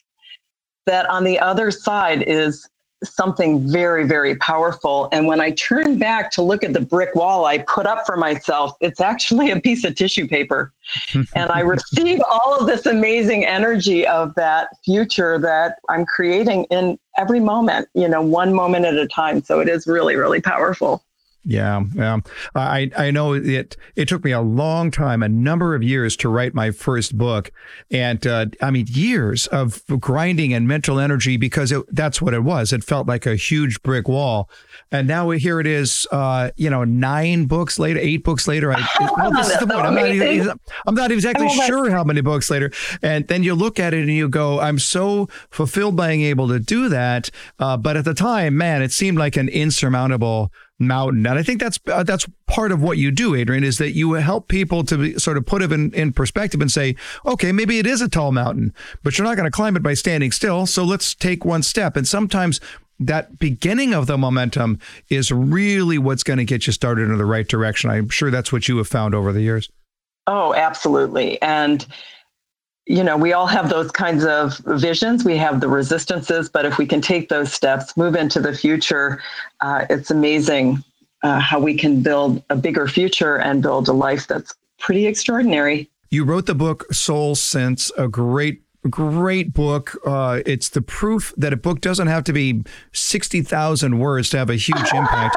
that 0.86 1.08
on 1.10 1.24
the 1.24 1.38
other 1.38 1.70
side 1.70 2.22
is 2.22 2.66
something 3.04 3.68
very, 3.68 4.06
very 4.06 4.36
powerful. 4.36 5.08
And 5.12 5.26
when 5.26 5.40
I 5.40 5.52
turn 5.52 5.98
back 5.98 6.30
to 6.32 6.42
look 6.42 6.64
at 6.64 6.72
the 6.72 6.80
brick 6.80 7.14
wall 7.14 7.44
I 7.44 7.58
put 7.58 7.86
up 7.86 8.06
for 8.06 8.16
myself, 8.16 8.72
it's 8.80 9.00
actually 9.00 9.50
a 9.50 9.60
piece 9.60 9.84
of 9.84 9.94
tissue 9.94 10.26
paper. 10.26 10.72
and 11.34 11.50
I 11.50 11.60
receive 11.60 12.20
all 12.30 12.58
of 12.58 12.66
this 12.66 12.86
amazing 12.86 13.44
energy 13.44 14.06
of 14.06 14.34
that 14.34 14.68
future 14.84 15.38
that 15.38 15.78
I'm 15.88 16.04
creating 16.04 16.64
in 16.64 16.98
every 17.16 17.40
moment, 17.40 17.88
you 17.94 18.08
know, 18.08 18.22
one 18.22 18.52
moment 18.52 18.84
at 18.84 18.94
a 18.94 19.06
time. 19.06 19.42
So 19.42 19.60
it 19.60 19.68
is 19.68 19.86
really, 19.86 20.16
really 20.16 20.40
powerful. 20.40 21.02
Yeah, 21.44 21.82
yeah. 21.94 22.20
I 22.54 22.90
I 22.96 23.10
know 23.10 23.34
it. 23.34 23.76
It 23.96 24.08
took 24.08 24.24
me 24.24 24.32
a 24.32 24.40
long 24.40 24.90
time, 24.90 25.22
a 25.22 25.28
number 25.28 25.74
of 25.74 25.82
years, 25.82 26.16
to 26.18 26.30
write 26.30 26.54
my 26.54 26.70
first 26.70 27.18
book, 27.18 27.50
and 27.90 28.26
uh, 28.26 28.46
I 28.62 28.70
mean 28.70 28.86
years 28.88 29.46
of 29.48 29.82
grinding 30.00 30.54
and 30.54 30.66
mental 30.66 30.98
energy 30.98 31.36
because 31.36 31.70
it, 31.70 31.84
that's 31.94 32.22
what 32.22 32.32
it 32.32 32.44
was. 32.44 32.72
It 32.72 32.82
felt 32.82 33.06
like 33.06 33.26
a 33.26 33.36
huge 33.36 33.82
brick 33.82 34.08
wall, 34.08 34.48
and 34.90 35.06
now 35.06 35.30
here 35.30 35.60
it 35.60 35.66
is. 35.66 36.06
Uh, 36.10 36.50
you 36.56 36.70
know, 36.70 36.84
nine 36.84 37.44
books 37.44 37.78
later, 37.78 38.00
eight 38.00 38.24
books 38.24 38.48
later. 38.48 38.72
I, 38.72 38.86
well, 39.18 39.30
this 39.32 39.50
is 39.50 39.58
the 39.58 39.66
point. 39.66 39.84
I'm 39.84 39.94
not, 39.94 40.08
even, 40.08 40.58
I'm 40.86 40.94
not 40.94 41.12
exactly 41.12 41.50
sure 41.50 41.90
how 41.90 42.04
many 42.04 42.22
books 42.22 42.50
later, 42.50 42.72
and 43.02 43.28
then 43.28 43.42
you 43.42 43.54
look 43.54 43.78
at 43.78 43.92
it 43.92 44.00
and 44.00 44.10
you 44.10 44.30
go, 44.30 44.60
"I'm 44.60 44.78
so 44.78 45.28
fulfilled 45.50 45.94
by 45.94 46.08
being 46.08 46.22
able 46.22 46.48
to 46.48 46.58
do 46.58 46.88
that." 46.88 47.28
Uh, 47.58 47.76
but 47.76 47.98
at 47.98 48.06
the 48.06 48.14
time, 48.14 48.56
man, 48.56 48.80
it 48.80 48.92
seemed 48.92 49.18
like 49.18 49.36
an 49.36 49.50
insurmountable 49.50 50.50
mountain. 50.78 51.26
And 51.26 51.38
I 51.38 51.42
think 51.42 51.60
that's 51.60 51.78
uh, 51.86 52.02
that's 52.02 52.26
part 52.46 52.72
of 52.72 52.82
what 52.82 52.98
you 52.98 53.10
do, 53.10 53.34
Adrienne, 53.34 53.64
is 53.64 53.78
that 53.78 53.92
you 53.92 54.12
help 54.14 54.48
people 54.48 54.84
to 54.84 54.98
be, 54.98 55.18
sort 55.18 55.36
of 55.36 55.46
put 55.46 55.62
it 55.62 55.72
in, 55.72 55.92
in 55.94 56.12
perspective 56.12 56.60
and 56.60 56.70
say, 56.70 56.96
okay, 57.24 57.52
maybe 57.52 57.78
it 57.78 57.86
is 57.86 58.00
a 58.00 58.08
tall 58.08 58.32
mountain, 58.32 58.74
but 59.02 59.16
you're 59.16 59.26
not 59.26 59.36
going 59.36 59.50
to 59.50 59.50
climb 59.50 59.76
it 59.76 59.82
by 59.82 59.94
standing 59.94 60.32
still. 60.32 60.66
So 60.66 60.84
let's 60.84 61.14
take 61.14 61.44
one 61.44 61.62
step. 61.62 61.96
And 61.96 62.06
sometimes 62.06 62.60
that 63.00 63.38
beginning 63.38 63.92
of 63.94 64.06
the 64.06 64.16
momentum 64.16 64.78
is 65.08 65.32
really 65.32 65.98
what's 65.98 66.22
going 66.22 66.38
to 66.38 66.44
get 66.44 66.66
you 66.66 66.72
started 66.72 67.10
in 67.10 67.18
the 67.18 67.24
right 67.24 67.46
direction. 67.46 67.90
I'm 67.90 68.08
sure 68.08 68.30
that's 68.30 68.52
what 68.52 68.68
you 68.68 68.76
have 68.78 68.88
found 68.88 69.14
over 69.14 69.32
the 69.32 69.42
years. 69.42 69.70
Oh, 70.26 70.54
absolutely. 70.54 71.40
And 71.42 71.86
you 72.86 73.02
know, 73.02 73.16
we 73.16 73.32
all 73.32 73.46
have 73.46 73.70
those 73.70 73.90
kinds 73.90 74.24
of 74.24 74.58
visions. 74.66 75.24
We 75.24 75.36
have 75.38 75.60
the 75.60 75.68
resistances, 75.68 76.48
but 76.48 76.66
if 76.66 76.76
we 76.76 76.86
can 76.86 77.00
take 77.00 77.28
those 77.28 77.52
steps, 77.52 77.96
move 77.96 78.14
into 78.14 78.40
the 78.40 78.54
future, 78.54 79.22
uh, 79.60 79.86
it's 79.88 80.10
amazing 80.10 80.84
uh, 81.22 81.40
how 81.40 81.58
we 81.58 81.76
can 81.76 82.02
build 82.02 82.42
a 82.50 82.56
bigger 82.56 82.86
future 82.86 83.36
and 83.36 83.62
build 83.62 83.88
a 83.88 83.92
life 83.92 84.26
that's 84.26 84.54
pretty 84.78 85.06
extraordinary. 85.06 85.88
You 86.10 86.24
wrote 86.24 86.44
the 86.46 86.54
book 86.54 86.92
Soul 86.92 87.34
Sense, 87.34 87.90
a 87.96 88.06
great 88.06 88.63
great 88.88 89.52
book. 89.52 89.96
Uh, 90.04 90.40
it's 90.44 90.68
the 90.68 90.82
proof 90.82 91.32
that 91.36 91.52
a 91.52 91.56
book 91.56 91.80
doesn't 91.80 92.06
have 92.06 92.24
to 92.24 92.32
be 92.32 92.62
60,000 92.92 93.98
words 93.98 94.30
to 94.30 94.38
have 94.38 94.50
a 94.50 94.56
huge 94.56 94.76
impact. 94.94 95.36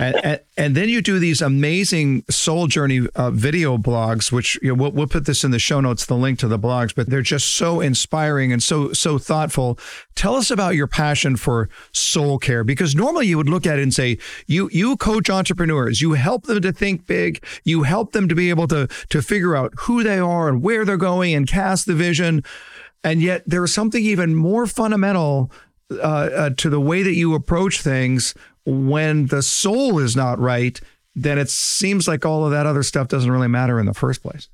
and, 0.00 0.16
and, 0.24 0.40
and, 0.56 0.76
then 0.76 0.88
you 0.88 1.02
do 1.02 1.18
these 1.18 1.42
amazing 1.42 2.24
soul 2.30 2.66
journey 2.66 3.06
uh, 3.14 3.30
video 3.30 3.76
blogs, 3.76 4.32
which 4.32 4.58
you 4.62 4.68
know, 4.68 4.74
we'll, 4.74 4.92
we'll 4.92 5.06
put 5.06 5.26
this 5.26 5.44
in 5.44 5.50
the 5.50 5.58
show 5.58 5.80
notes, 5.80 6.06
the 6.06 6.16
link 6.16 6.38
to 6.38 6.48
the 6.48 6.58
blogs, 6.58 6.94
but 6.94 7.08
they're 7.08 7.22
just 7.22 7.48
so 7.54 7.80
inspiring 7.80 8.52
and 8.52 8.62
so, 8.62 8.92
so 8.92 9.18
thoughtful. 9.18 9.78
Tell 10.14 10.34
us 10.34 10.50
about 10.50 10.74
your 10.74 10.86
passion 10.86 11.36
for 11.36 11.68
soul 11.92 12.38
care, 12.38 12.64
because 12.64 12.94
normally 12.94 13.26
you 13.26 13.36
would 13.36 13.48
look 13.48 13.66
at 13.66 13.78
it 13.78 13.82
and 13.82 13.92
say, 13.92 14.18
you, 14.46 14.70
you 14.72 14.96
coach 14.96 15.28
entrepreneurs, 15.28 16.00
you 16.00 16.12
help 16.12 16.44
them 16.44 16.60
to 16.62 16.72
think 16.72 17.06
big, 17.06 17.44
you 17.64 17.82
help 17.82 18.12
them 18.12 18.28
to 18.28 18.34
be 18.34 18.50
able 18.50 18.68
to, 18.68 18.88
to 19.10 19.20
figure 19.20 19.54
out 19.54 19.72
who 19.80 20.02
they 20.02 20.18
are 20.18 20.48
and 20.48 20.62
where 20.62 20.84
they're 20.84 20.96
going 20.96 21.34
and 21.34 21.46
cast 21.46 21.86
the 21.86 21.94
vision. 21.94 22.42
And 23.06 23.22
yet 23.22 23.44
there's 23.46 23.72
something 23.72 24.02
even 24.02 24.34
more 24.34 24.66
fundamental 24.66 25.52
uh, 25.92 25.94
uh, 25.94 26.50
to 26.56 26.68
the 26.68 26.80
way 26.80 27.04
that 27.04 27.14
you 27.14 27.34
approach 27.34 27.80
things 27.80 28.34
when 28.64 29.26
the 29.26 29.42
soul 29.42 30.00
is 30.00 30.16
not 30.16 30.40
right, 30.40 30.80
then 31.14 31.38
it 31.38 31.48
seems 31.48 32.08
like 32.08 32.26
all 32.26 32.44
of 32.44 32.50
that 32.50 32.66
other 32.66 32.82
stuff 32.82 33.06
doesn't 33.06 33.30
really 33.30 33.46
matter 33.46 33.78
in 33.78 33.86
the 33.86 33.94
first 33.94 34.24
place. 34.24 34.48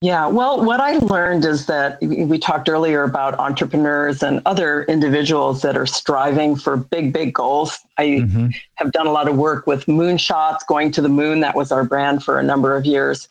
Yeah, 0.00 0.28
well, 0.28 0.64
what 0.64 0.80
I 0.80 0.98
learned 0.98 1.44
is 1.44 1.66
that 1.66 2.00
we 2.00 2.38
talked 2.38 2.68
earlier 2.68 3.02
about 3.02 3.38
entrepreneurs 3.38 4.22
and 4.22 4.42
other 4.46 4.82
individuals 4.84 5.62
that 5.62 5.76
are 5.76 5.86
striving 5.86 6.54
for 6.54 6.76
big, 6.76 7.12
big 7.12 7.34
goals. 7.34 7.78
I 7.98 8.06
mm-hmm. 8.06 8.48
have 8.76 8.92
done 8.92 9.06
a 9.08 9.12
lot 9.12 9.28
of 9.28 9.36
work 9.36 9.66
with 9.66 9.86
moonshots, 9.86 10.66
going 10.68 10.92
to 10.92 11.02
the 11.02 11.08
moon. 11.08 11.40
That 11.40 11.56
was 11.56 11.70
our 11.70 11.84
brand 11.84 12.22
for 12.24 12.38
a 12.38 12.42
number 12.42 12.76
of 12.76 12.84
years. 12.84 13.28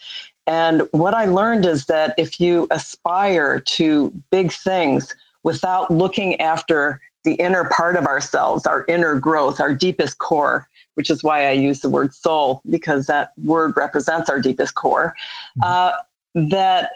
And 0.52 0.82
what 0.92 1.14
I 1.14 1.28
learned 1.28 1.66
is 1.66 1.86
that 1.86 2.14
if 2.18 2.38
you 2.38 2.68
aspire 2.72 3.62
to 3.62 4.10
big 4.32 4.52
things 4.52 5.16
without 5.44 5.90
looking 5.90 6.42
after 6.42 7.00
the 7.24 7.36
inner 7.36 7.70
part 7.70 7.96
of 7.96 8.06
ourselves, 8.06 8.66
our 8.66 8.84
inner 8.90 9.18
growth, 9.18 9.62
our 9.62 9.74
deepest 9.74 10.18
core, 10.18 10.68
which 10.96 11.10
is 11.10 11.24
why 11.24 11.48
I 11.48 11.52
use 11.52 11.80
the 11.80 11.90
word 11.90 12.14
soul, 12.14 12.62
because 12.70 13.08
that 13.08 13.32
word 13.42 13.78
represents 13.78 14.30
our 14.30 14.42
deepest 14.42 14.76
core. 14.76 15.16
Mm-hmm. 15.62 15.72
Uh, 15.72 16.50
that 16.50 16.92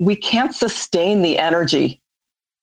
we 0.00 0.16
can't 0.16 0.52
sustain 0.52 1.22
the 1.22 1.38
energy 1.38 2.00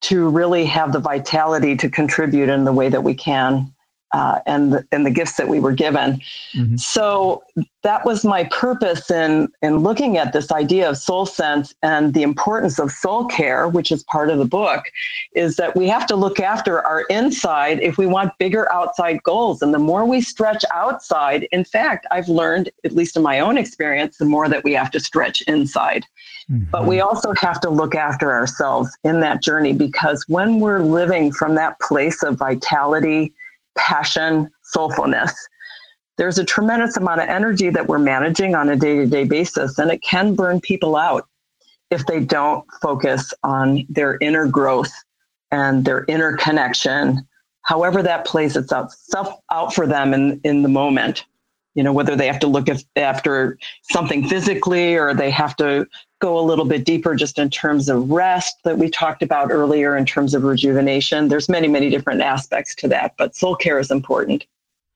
to 0.01 0.27
really 0.27 0.65
have 0.65 0.91
the 0.91 0.99
vitality 0.99 1.77
to 1.77 1.89
contribute 1.89 2.49
in 2.49 2.65
the 2.65 2.73
way 2.73 2.89
that 2.89 3.05
we 3.05 3.13
can 3.13 3.72
uh, 4.13 4.39
and 4.45 4.71
the, 4.71 4.87
and 4.91 5.05
the 5.05 5.11
gifts 5.11 5.33
that 5.37 5.47
we 5.47 5.59
were 5.59 5.73
given. 5.73 6.21
Mm-hmm. 6.55 6.77
So 6.77 7.43
that 7.81 8.05
was 8.05 8.23
my 8.23 8.45
purpose 8.45 9.11
in 9.11 9.49
in 9.61 9.77
looking 9.79 10.17
at 10.17 10.31
this 10.33 10.51
idea 10.51 10.89
of 10.89 10.97
soul 10.97 11.25
sense 11.25 11.73
and 11.81 12.13
the 12.13 12.21
importance 12.21 12.79
of 12.79 12.91
soul 12.91 13.25
care, 13.25 13.67
which 13.67 13.91
is 13.91 14.03
part 14.03 14.29
of 14.29 14.37
the 14.37 14.45
book, 14.45 14.85
is 15.33 15.55
that 15.57 15.75
we 15.75 15.87
have 15.89 16.05
to 16.07 16.15
look 16.15 16.39
after 16.39 16.85
our 16.85 17.01
inside 17.09 17.79
if 17.81 17.97
we 17.97 18.05
want 18.05 18.37
bigger 18.37 18.71
outside 18.71 19.21
goals. 19.23 19.61
And 19.61 19.73
the 19.73 19.79
more 19.79 20.05
we 20.05 20.21
stretch 20.21 20.63
outside, 20.73 21.47
in 21.51 21.65
fact, 21.65 22.05
I've 22.11 22.29
learned, 22.29 22.69
at 22.85 22.93
least 22.93 23.17
in 23.17 23.23
my 23.23 23.39
own 23.39 23.57
experience, 23.57 24.17
the 24.17 24.25
more 24.25 24.47
that 24.47 24.63
we 24.63 24.73
have 24.73 24.91
to 24.91 24.99
stretch 24.99 25.41
inside. 25.41 26.05
Mm-hmm. 26.51 26.69
But 26.71 26.85
we 26.85 27.01
also 27.01 27.33
have 27.39 27.59
to 27.61 27.69
look 27.69 27.95
after 27.95 28.31
ourselves 28.31 28.95
in 29.03 29.21
that 29.21 29.41
journey 29.41 29.73
because 29.73 30.23
when 30.27 30.59
we're 30.59 30.83
living 30.83 31.31
from 31.31 31.55
that 31.55 31.79
place 31.79 32.21
of 32.21 32.37
vitality 32.37 33.33
passion, 33.77 34.49
soulfulness. 34.75 35.33
There's 36.17 36.37
a 36.37 36.45
tremendous 36.45 36.97
amount 36.97 37.21
of 37.21 37.29
energy 37.29 37.69
that 37.69 37.87
we're 37.87 37.99
managing 37.99 38.55
on 38.55 38.69
a 38.69 38.75
day 38.75 38.97
to 38.97 39.07
day 39.07 39.23
basis, 39.23 39.79
and 39.79 39.91
it 39.91 40.01
can 40.03 40.35
burn 40.35 40.61
people 40.61 40.95
out 40.95 41.27
if 41.89 42.05
they 42.05 42.19
don't 42.19 42.65
focus 42.81 43.33
on 43.43 43.85
their 43.89 44.17
inner 44.21 44.47
growth 44.47 44.91
and 45.51 45.85
their 45.85 46.05
inner 46.07 46.35
connection, 46.37 47.27
however 47.61 48.01
that 48.01 48.25
plays 48.25 48.55
itself 48.55 48.93
out 49.51 49.73
for 49.73 49.85
them 49.85 50.13
in, 50.13 50.41
in 50.43 50.63
the 50.63 50.69
moment. 50.69 51.25
You 51.75 51.83
know, 51.83 51.93
whether 51.93 52.15
they 52.15 52.27
have 52.27 52.39
to 52.39 52.47
look 52.47 52.67
after 52.95 53.57
something 53.91 54.27
physically 54.27 54.95
or 54.95 55.13
they 55.13 55.31
have 55.31 55.55
to 55.57 55.87
go 56.19 56.39
a 56.39 56.41
little 56.41 56.65
bit 56.65 56.85
deeper 56.85 57.15
just 57.15 57.39
in 57.39 57.49
terms 57.49 57.89
of 57.89 58.09
rest 58.09 58.57
that 58.63 58.77
we 58.77 58.89
talked 58.89 59.21
about 59.23 59.51
earlier 59.51 59.97
in 59.97 60.05
terms 60.05 60.33
of 60.33 60.43
rejuvenation. 60.43 61.27
There's 61.27 61.49
many, 61.49 61.67
many 61.67 61.89
different 61.89 62.21
aspects 62.21 62.75
to 62.75 62.87
that, 62.89 63.15
but 63.17 63.35
soul 63.35 63.55
care 63.55 63.79
is 63.79 63.91
important. 63.91 64.45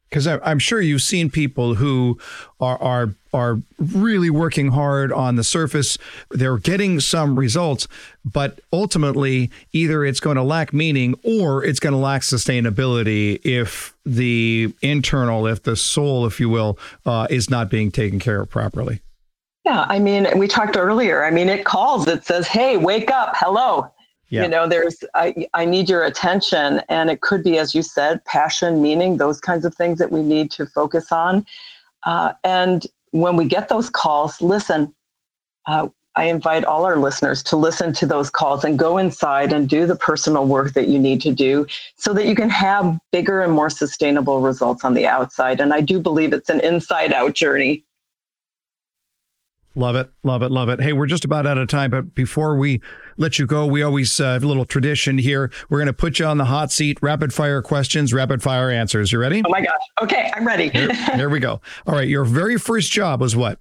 Because 0.10 0.28
I'm 0.28 0.60
sure 0.60 0.80
you've 0.80 1.02
seen 1.02 1.30
people 1.30 1.76
who 1.76 2.18
are 2.60 2.82
are 2.82 3.16
are 3.34 3.60
really 3.78 4.30
working 4.30 4.70
hard 4.72 5.12
on 5.12 5.36
the 5.36 5.44
surface. 5.44 5.98
They're 6.32 6.58
getting 6.58 7.00
some 7.00 7.38
results, 7.38 7.88
but 8.26 8.60
ultimately, 8.72 9.52
either 9.74 10.06
it's 10.06 10.20
going 10.20 10.38
to 10.38 10.44
lack 10.44 10.74
meaning 10.74 11.16
or 11.24 11.64
it's 11.64 11.80
going 11.80 11.94
to 11.94 12.00
lack 12.00 12.22
sustainability 12.22 13.40
if 13.44 13.96
the 14.06 14.74
internal, 14.82 15.46
if 15.46 15.64
the 15.64 15.76
soul, 15.76 16.26
if 16.26 16.40
you 16.40 16.50
will, 16.50 16.80
uh, 17.06 17.28
is 17.30 17.50
not 17.50 17.70
being 17.70 17.92
taken 17.92 18.20
care 18.20 18.42
of 18.42 18.50
properly. 18.50 19.02
Yeah, 19.66 19.86
I 19.90 20.00
mean, 20.00 20.28
we 20.38 20.48
talked 20.48 20.78
earlier. 20.78 21.26
I 21.26 21.32
mean, 21.32 21.50
it 21.50 21.66
calls. 21.66 22.08
It 22.08 22.26
says, 22.26 22.48
"Hey, 22.48 22.78
wake 22.78 23.12
up! 23.12 23.34
Hello." 23.36 23.92
Yeah. 24.30 24.44
You 24.44 24.50
know, 24.50 24.68
there's 24.68 25.04
I 25.14 25.48
I 25.54 25.66
need 25.66 25.90
your 25.90 26.04
attention, 26.04 26.82
and 26.90 27.10
it 27.10 27.22
could 27.22 27.44
be, 27.44 27.58
as 27.58 27.74
you 27.74 27.82
said, 27.82 28.24
passion, 28.26 28.82
meaning, 28.82 29.18
those 29.18 29.40
kinds 29.40 29.64
of 29.64 29.74
things 29.76 30.00
that 30.00 30.12
we 30.12 30.22
need 30.22 30.52
to 30.52 30.66
focus 30.66 31.12
on. 31.12 31.46
Uh, 32.06 32.34
and 32.44 32.86
when 33.12 33.36
we 33.38 33.46
get 33.46 33.70
those 33.70 33.90
calls, 33.90 34.42
listen. 34.42 34.94
Uh, 35.66 35.90
I 36.18 36.24
invite 36.24 36.66
all 36.66 36.84
our 36.84 36.98
listeners 36.98 37.44
to 37.44 37.56
listen 37.56 37.94
to 37.94 38.08
those 38.08 38.32
calls 38.32 38.64
and 38.64 38.80
go 38.80 38.98
inside 38.98 39.54
and 39.54 39.70
do 39.70 39.86
the 39.86 39.96
personal 39.96 40.48
work 40.48 40.74
that 40.74 40.88
you 40.88 40.98
need 40.98 41.22
to 41.22 41.32
do 41.32 41.68
so 41.96 42.12
that 42.14 42.26
you 42.26 42.34
can 42.34 42.50
have 42.50 42.98
bigger 43.12 43.42
and 43.42 43.54
more 43.54 43.70
sustainable 43.70 44.42
results 44.42 44.84
on 44.84 44.96
the 44.96 45.06
outside. 45.06 45.62
And 45.62 45.76
I 45.76 45.82
do 45.82 46.00
believe 46.00 46.34
it's 46.34 46.50
an 46.50 46.60
inside 46.62 47.14
out 47.14 47.36
journey. 47.36 47.84
Love 49.78 49.96
it, 49.96 50.10
love 50.24 50.42
it, 50.42 50.50
love 50.50 50.70
it. 50.70 50.82
Hey, 50.82 50.92
we're 50.92 51.06
just 51.06 51.24
about 51.24 51.46
out 51.46 51.60
of 51.60 51.68
time, 51.68 51.92
but 51.92 52.16
before 52.16 52.58
we 52.58 52.82
let 53.18 53.38
you 53.38 53.46
go, 53.46 53.68
we 53.68 53.84
always 53.84 54.20
uh, 54.20 54.34
have 54.34 54.44
a 54.44 54.48
little 54.48 54.66
tradition 54.66 55.20
here. 55.20 55.52
We're 55.70 55.78
going 55.78 55.86
to 55.86 55.94
put 55.94 56.18
you 56.18 56.26
on 56.26 56.40
the 56.40 56.46
hot 56.46 56.72
seat. 56.72 56.98
Rapid 57.04 57.32
fire 57.32 57.62
questions, 57.62 58.12
rapid 58.12 58.42
fire 58.42 58.72
answers. 58.72 59.12
You 59.12 59.20
ready? 59.20 59.44
Oh 59.46 59.50
my 59.50 59.62
gosh. 59.62 59.80
Okay, 60.02 60.32
I'm 60.34 60.48
ready. 60.48 60.70
here, 60.70 60.92
here 61.14 61.30
we 61.30 61.40
go. 61.40 61.62
All 61.86 61.94
right, 61.94 62.08
your 62.08 62.26
very 62.26 62.58
first 62.58 62.92
job 62.92 63.22
was 63.22 63.36
what? 63.36 63.60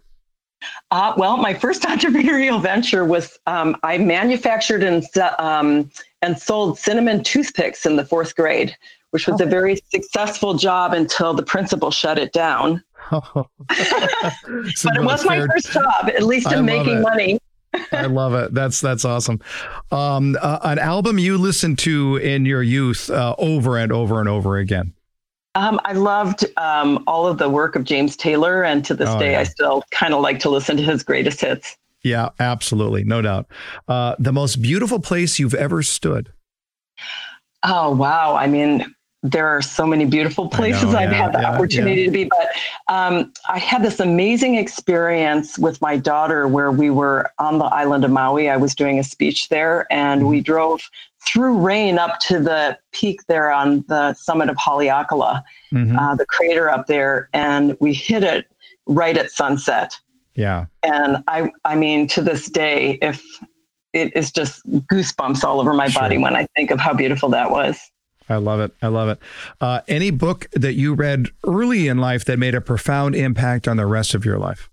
Uh, 0.90 1.12
well, 1.18 1.36
my 1.36 1.52
first 1.52 1.82
entrepreneurial 1.82 2.62
venture 2.62 3.04
was 3.04 3.38
um, 3.46 3.76
I 3.82 3.98
manufactured 3.98 4.82
and 4.82 5.04
um, 5.38 5.90
and 6.22 6.38
sold 6.38 6.78
cinnamon 6.78 7.24
toothpicks 7.24 7.84
in 7.84 7.96
the 7.96 8.06
fourth 8.06 8.34
grade, 8.34 8.74
which 9.10 9.26
was 9.26 9.38
oh. 9.42 9.44
a 9.44 9.46
very 9.46 9.82
successful 9.90 10.54
job 10.54 10.94
until 10.94 11.34
the 11.34 11.42
principal 11.42 11.90
shut 11.90 12.18
it 12.18 12.32
down. 12.32 12.82
but 13.10 13.46
it 13.68 15.04
was 15.04 15.24
my 15.24 15.46
first 15.46 15.72
job, 15.72 16.08
at 16.08 16.22
least 16.22 16.50
in 16.52 16.64
making 16.64 17.02
money. 17.02 17.38
I 17.92 18.06
love 18.06 18.34
it. 18.34 18.54
That's 18.54 18.80
that's 18.80 19.04
awesome. 19.04 19.40
Um, 19.90 20.36
uh, 20.40 20.58
an 20.62 20.78
album 20.78 21.18
you 21.18 21.38
listened 21.38 21.78
to 21.80 22.16
in 22.16 22.46
your 22.46 22.62
youth 22.62 23.10
uh, 23.10 23.34
over 23.38 23.76
and 23.76 23.92
over 23.92 24.20
and 24.20 24.28
over 24.28 24.56
again. 24.58 24.94
Um, 25.54 25.80
I 25.84 25.92
loved 25.92 26.44
um, 26.58 27.02
all 27.06 27.26
of 27.26 27.38
the 27.38 27.48
work 27.48 27.76
of 27.76 27.84
James 27.84 28.16
Taylor, 28.16 28.62
and 28.62 28.84
to 28.84 28.94
this 28.94 29.08
oh, 29.08 29.18
day, 29.18 29.32
yeah. 29.32 29.40
I 29.40 29.44
still 29.44 29.82
kind 29.90 30.12
of 30.12 30.20
like 30.20 30.38
to 30.40 30.50
listen 30.50 30.76
to 30.76 30.82
his 30.82 31.02
greatest 31.02 31.40
hits. 31.40 31.76
Yeah, 32.02 32.28
absolutely, 32.38 33.04
no 33.04 33.22
doubt. 33.22 33.46
Uh, 33.88 34.14
the 34.18 34.32
most 34.32 34.62
beautiful 34.62 35.00
place 35.00 35.38
you've 35.38 35.54
ever 35.54 35.82
stood. 35.82 36.32
Oh 37.62 37.94
wow! 37.94 38.36
I 38.36 38.46
mean, 38.46 38.94
there 39.22 39.48
are 39.48 39.62
so 39.62 39.86
many 39.86 40.04
beautiful 40.04 40.48
places 40.48 40.92
know, 40.92 40.98
I've 40.98 41.10
had 41.10 41.32
the 41.32 41.40
yeah, 41.40 41.52
opportunity 41.52 42.02
yeah. 42.02 42.06
to 42.06 42.12
be. 42.12 42.24
But 42.24 42.48
um, 42.88 43.32
I 43.48 43.58
had 43.58 43.82
this 43.82 44.00
amazing 44.00 44.56
experience 44.56 45.58
with 45.58 45.80
my 45.80 45.96
daughter 45.96 46.46
where 46.46 46.70
we 46.70 46.90
were 46.90 47.30
on 47.38 47.58
the 47.58 47.64
island 47.64 48.04
of 48.04 48.10
Maui. 48.10 48.48
I 48.48 48.56
was 48.56 48.74
doing 48.74 48.98
a 48.98 49.04
speech 49.04 49.48
there, 49.48 49.86
and 49.90 50.20
mm-hmm. 50.20 50.30
we 50.30 50.40
drove 50.40 50.88
through 51.26 51.58
rain 51.58 51.98
up 51.98 52.20
to 52.20 52.38
the 52.38 52.78
peak 52.92 53.20
there 53.26 53.50
on 53.50 53.84
the 53.88 54.14
summit 54.14 54.48
of 54.48 54.56
Haleakala, 54.56 55.42
mm-hmm. 55.72 55.98
uh, 55.98 56.14
the 56.14 56.26
crater 56.26 56.70
up 56.70 56.86
there, 56.86 57.28
and 57.32 57.76
we 57.80 57.92
hit 57.92 58.22
it 58.22 58.46
right 58.86 59.16
at 59.16 59.30
sunset. 59.30 59.98
Yeah. 60.34 60.66
And 60.82 61.24
I, 61.26 61.50
I 61.64 61.74
mean, 61.74 62.06
to 62.08 62.20
this 62.20 62.48
day, 62.48 62.98
if 63.02 63.24
it 63.92 64.14
is 64.14 64.30
just 64.30 64.64
goosebumps 64.66 65.42
all 65.42 65.58
over 65.58 65.72
my 65.72 65.88
sure. 65.88 66.02
body 66.02 66.18
when 66.18 66.36
I 66.36 66.46
think 66.54 66.70
of 66.70 66.78
how 66.78 66.92
beautiful 66.92 67.30
that 67.30 67.50
was. 67.50 67.80
I 68.28 68.36
love 68.36 68.60
it. 68.60 68.72
I 68.82 68.88
love 68.88 69.08
it. 69.08 69.18
Uh, 69.60 69.80
any 69.88 70.10
book 70.10 70.48
that 70.52 70.74
you 70.74 70.94
read 70.94 71.28
early 71.46 71.88
in 71.88 71.98
life 71.98 72.24
that 72.24 72.38
made 72.38 72.54
a 72.54 72.60
profound 72.60 73.14
impact 73.14 73.68
on 73.68 73.76
the 73.76 73.86
rest 73.86 74.14
of 74.14 74.24
your 74.24 74.38
life? 74.38 74.68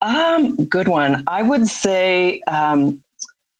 Um, 0.00 0.56
good 0.66 0.88
one. 0.88 1.24
I 1.26 1.42
would 1.42 1.66
say 1.66 2.40
um, 2.42 3.02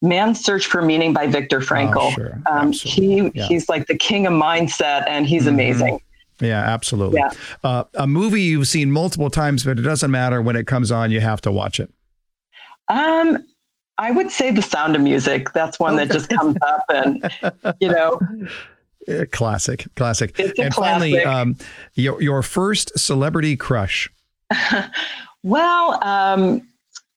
Man's 0.01 0.43
Search 0.43 0.67
for 0.67 0.81
Meaning 0.81 1.13
by 1.13 1.27
Viktor 1.27 1.59
Frankl. 1.59 1.95
Oh, 1.97 2.11
sure. 2.11 2.41
um, 2.49 2.71
he 2.71 3.31
yeah. 3.33 3.47
he's 3.47 3.67
like 3.67 3.87
the 3.87 3.97
king 3.97 4.27
of 4.27 4.33
mindset, 4.33 5.05
and 5.07 5.25
he's 5.25 5.43
mm-hmm. 5.43 5.55
amazing. 5.55 6.01
Yeah, 6.41 6.61
absolutely. 6.61 7.19
Yeah. 7.19 7.31
Uh, 7.63 7.85
a 7.95 8.05
movie 8.05 8.41
you've 8.41 8.67
seen 8.67 8.91
multiple 8.91 9.29
times, 9.29 9.63
but 9.63 9.79
it 9.79 9.83
doesn't 9.83 10.11
matter 10.11 10.41
when 10.41 10.55
it 10.55 10.67
comes 10.67 10.91
on; 10.91 11.11
you 11.11 11.21
have 11.21 11.41
to 11.41 11.51
watch 11.51 11.79
it. 11.79 11.91
Um, 12.89 13.43
I 13.97 14.11
would 14.11 14.29
say 14.29 14.51
The 14.51 14.61
Sound 14.61 14.95
of 14.95 15.01
Music. 15.01 15.51
That's 15.53 15.79
one 15.79 15.95
that 15.95 16.11
just 16.11 16.29
comes 16.29 16.57
up, 16.61 16.83
and 16.89 17.31
you 17.79 17.89
know, 17.89 18.19
Classic, 19.31 19.85
classic. 19.95 20.39
It's 20.39 20.59
and 20.59 20.73
classic. 20.73 20.75
finally, 20.75 21.23
um, 21.23 21.57
your 21.93 22.21
your 22.21 22.41
first 22.41 22.97
celebrity 22.97 23.55
crush. 23.55 24.11
well, 25.43 26.03
um, 26.03 26.67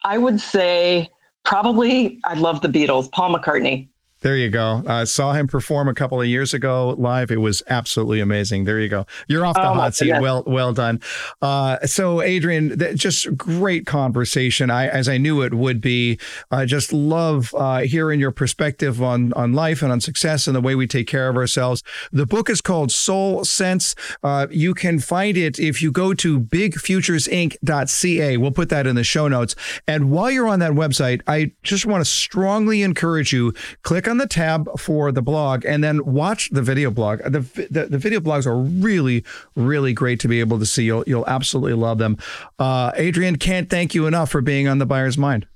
I 0.04 0.18
would 0.18 0.40
say 0.40 1.08
probably 1.44 2.20
I 2.24 2.34
love 2.34 2.60
the 2.60 2.68
Beatles, 2.68 3.10
Paul 3.10 3.34
McCartney. 3.34 3.88
There 4.20 4.36
you 4.36 4.50
go. 4.50 4.82
I 4.86 5.02
uh, 5.02 5.06
saw 5.06 5.32
him 5.32 5.46
perform 5.46 5.86
a 5.88 5.94
couple 5.94 6.20
of 6.20 6.26
years 6.26 6.52
ago 6.52 6.96
live. 6.98 7.30
It 7.30 7.40
was 7.40 7.62
absolutely 7.68 8.18
amazing. 8.20 8.64
There 8.64 8.80
you 8.80 8.88
go. 8.88 9.06
You're 9.28 9.46
off 9.46 9.54
the 9.54 9.68
oh, 9.68 9.74
hot 9.74 9.94
seat. 9.94 10.20
Well, 10.20 10.42
well 10.46 10.72
done. 10.72 11.00
Uh, 11.40 11.78
so, 11.86 12.20
Adrienne, 12.20 12.76
just 12.96 13.36
great 13.36 13.86
conversation. 13.86 14.70
I, 14.70 14.88
as 14.88 15.08
I 15.08 15.18
knew 15.18 15.42
it 15.42 15.54
would 15.54 15.80
be. 15.80 16.18
I 16.50 16.64
just 16.64 16.92
love 16.92 17.54
uh, 17.56 17.80
hearing 17.80 18.18
your 18.18 18.32
perspective 18.32 19.00
on 19.02 19.32
on 19.34 19.52
life 19.52 19.82
and 19.82 19.92
on 19.92 20.00
success 20.00 20.46
and 20.46 20.56
the 20.56 20.60
way 20.60 20.74
we 20.74 20.86
take 20.86 21.06
care 21.06 21.28
of 21.28 21.36
ourselves. 21.36 21.82
The 22.10 22.26
book 22.26 22.50
is 22.50 22.60
called 22.60 22.90
Soul 22.90 23.44
Sense. 23.44 23.94
Uh, 24.22 24.48
you 24.50 24.74
can 24.74 24.98
find 24.98 25.36
it 25.36 25.60
if 25.60 25.80
you 25.80 25.92
go 25.92 26.14
to 26.14 26.40
bigfuturesinc.ca. 26.40 28.36
We'll 28.36 28.50
put 28.50 28.68
that 28.70 28.86
in 28.86 28.96
the 28.96 29.04
show 29.04 29.28
notes. 29.28 29.54
And 29.86 30.10
while 30.10 30.30
you're 30.30 30.48
on 30.48 30.58
that 30.58 30.72
website, 30.72 31.22
I 31.26 31.52
just 31.62 31.86
want 31.86 32.00
to 32.00 32.10
strongly 32.10 32.82
encourage 32.82 33.32
you 33.32 33.52
click 33.82 34.07
on 34.08 34.18
the 34.18 34.26
tab 34.26 34.68
for 34.78 35.12
the 35.12 35.22
blog 35.22 35.64
and 35.64 35.84
then 35.84 36.04
watch 36.04 36.50
the 36.50 36.62
video 36.62 36.90
blog. 36.90 37.20
The, 37.20 37.40
the, 37.70 37.86
the 37.86 37.98
video 37.98 38.20
blogs 38.20 38.46
are 38.46 38.56
really, 38.56 39.24
really 39.54 39.92
great 39.92 40.20
to 40.20 40.28
be 40.28 40.40
able 40.40 40.58
to 40.58 40.66
see. 40.66 40.84
You'll, 40.84 41.04
you'll 41.06 41.26
absolutely 41.26 41.74
love 41.74 41.98
them. 41.98 42.16
Uh, 42.58 42.92
Adrienne, 42.98 43.36
can't 43.36 43.70
thank 43.70 43.94
you 43.94 44.06
enough 44.06 44.30
for 44.30 44.40
being 44.40 44.66
on 44.66 44.78
the 44.78 44.86
buyer's 44.86 45.18
mind. 45.18 45.46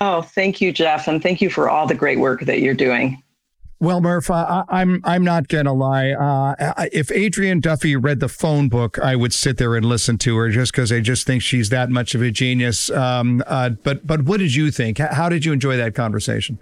Oh, 0.00 0.22
thank 0.22 0.60
you, 0.60 0.72
Jeff. 0.72 1.08
And 1.08 1.22
thank 1.22 1.40
you 1.40 1.50
for 1.50 1.68
all 1.68 1.86
the 1.86 1.94
great 1.94 2.18
work 2.18 2.42
that 2.42 2.60
you're 2.60 2.74
doing. 2.74 3.22
Well, 3.80 4.00
Murph, 4.00 4.28
uh, 4.28 4.64
I'm 4.68 5.00
I'm 5.04 5.22
not 5.22 5.46
gonna 5.46 5.72
lie. 5.72 6.10
Uh, 6.10 6.86
if 6.92 7.12
Adrienne 7.12 7.60
Duffy 7.60 7.94
read 7.94 8.18
the 8.18 8.28
phone 8.28 8.68
book, 8.68 8.98
I 8.98 9.14
would 9.14 9.32
sit 9.32 9.56
there 9.56 9.76
and 9.76 9.84
listen 9.84 10.18
to 10.18 10.36
her 10.36 10.50
just 10.50 10.72
because 10.72 10.90
I 10.90 10.98
just 10.98 11.28
think 11.28 11.42
she's 11.42 11.68
that 11.68 11.88
much 11.88 12.16
of 12.16 12.22
a 12.22 12.32
genius. 12.32 12.90
Um, 12.90 13.40
uh, 13.46 13.70
but 13.70 14.04
but 14.04 14.22
what 14.22 14.40
did 14.40 14.52
you 14.52 14.72
think? 14.72 14.98
How 14.98 15.28
did 15.28 15.44
you 15.44 15.52
enjoy 15.52 15.76
that 15.76 15.94
conversation? 15.94 16.58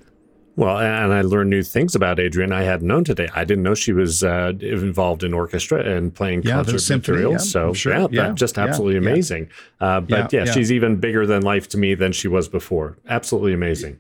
Well, 0.57 0.79
and 0.79 1.13
I 1.13 1.21
learned 1.21 1.51
new 1.51 1.63
things 1.63 1.95
about 1.95 2.19
Adrienne 2.19 2.53
I 2.53 2.63
hadn't 2.63 2.89
known 2.89 3.05
today. 3.05 3.29
I 3.35 3.45
didn't 3.45 3.63
know 3.63 3.75
she 3.75 3.93
was 3.93 4.25
uh, 4.25 4.55
involved 4.61 5.23
in 5.23 5.35
orchestra 5.35 5.85
and 5.85 6.15
playing 6.15 6.43
yeah, 6.45 6.55
concert 6.55 6.79
symphony, 6.79 7.19
materials. 7.19 7.47
Yeah, 7.47 7.51
so 7.51 7.73
sure. 7.75 7.93
yeah, 7.93 8.07
yeah, 8.11 8.33
just 8.33 8.57
absolutely 8.57 8.97
amazing. 8.97 9.51
Uh, 9.81 10.01
but 10.01 10.33
yeah, 10.33 10.47
she's 10.47 10.73
even 10.73 10.97
bigger 10.97 11.27
than 11.27 11.43
life 11.43 11.69
to 11.69 11.79
me 11.79 11.95
than 11.95 12.13
she 12.13 12.27
was 12.27 12.49
before. 12.49 12.97
Absolutely 13.07 13.53
amazing. 13.53 13.99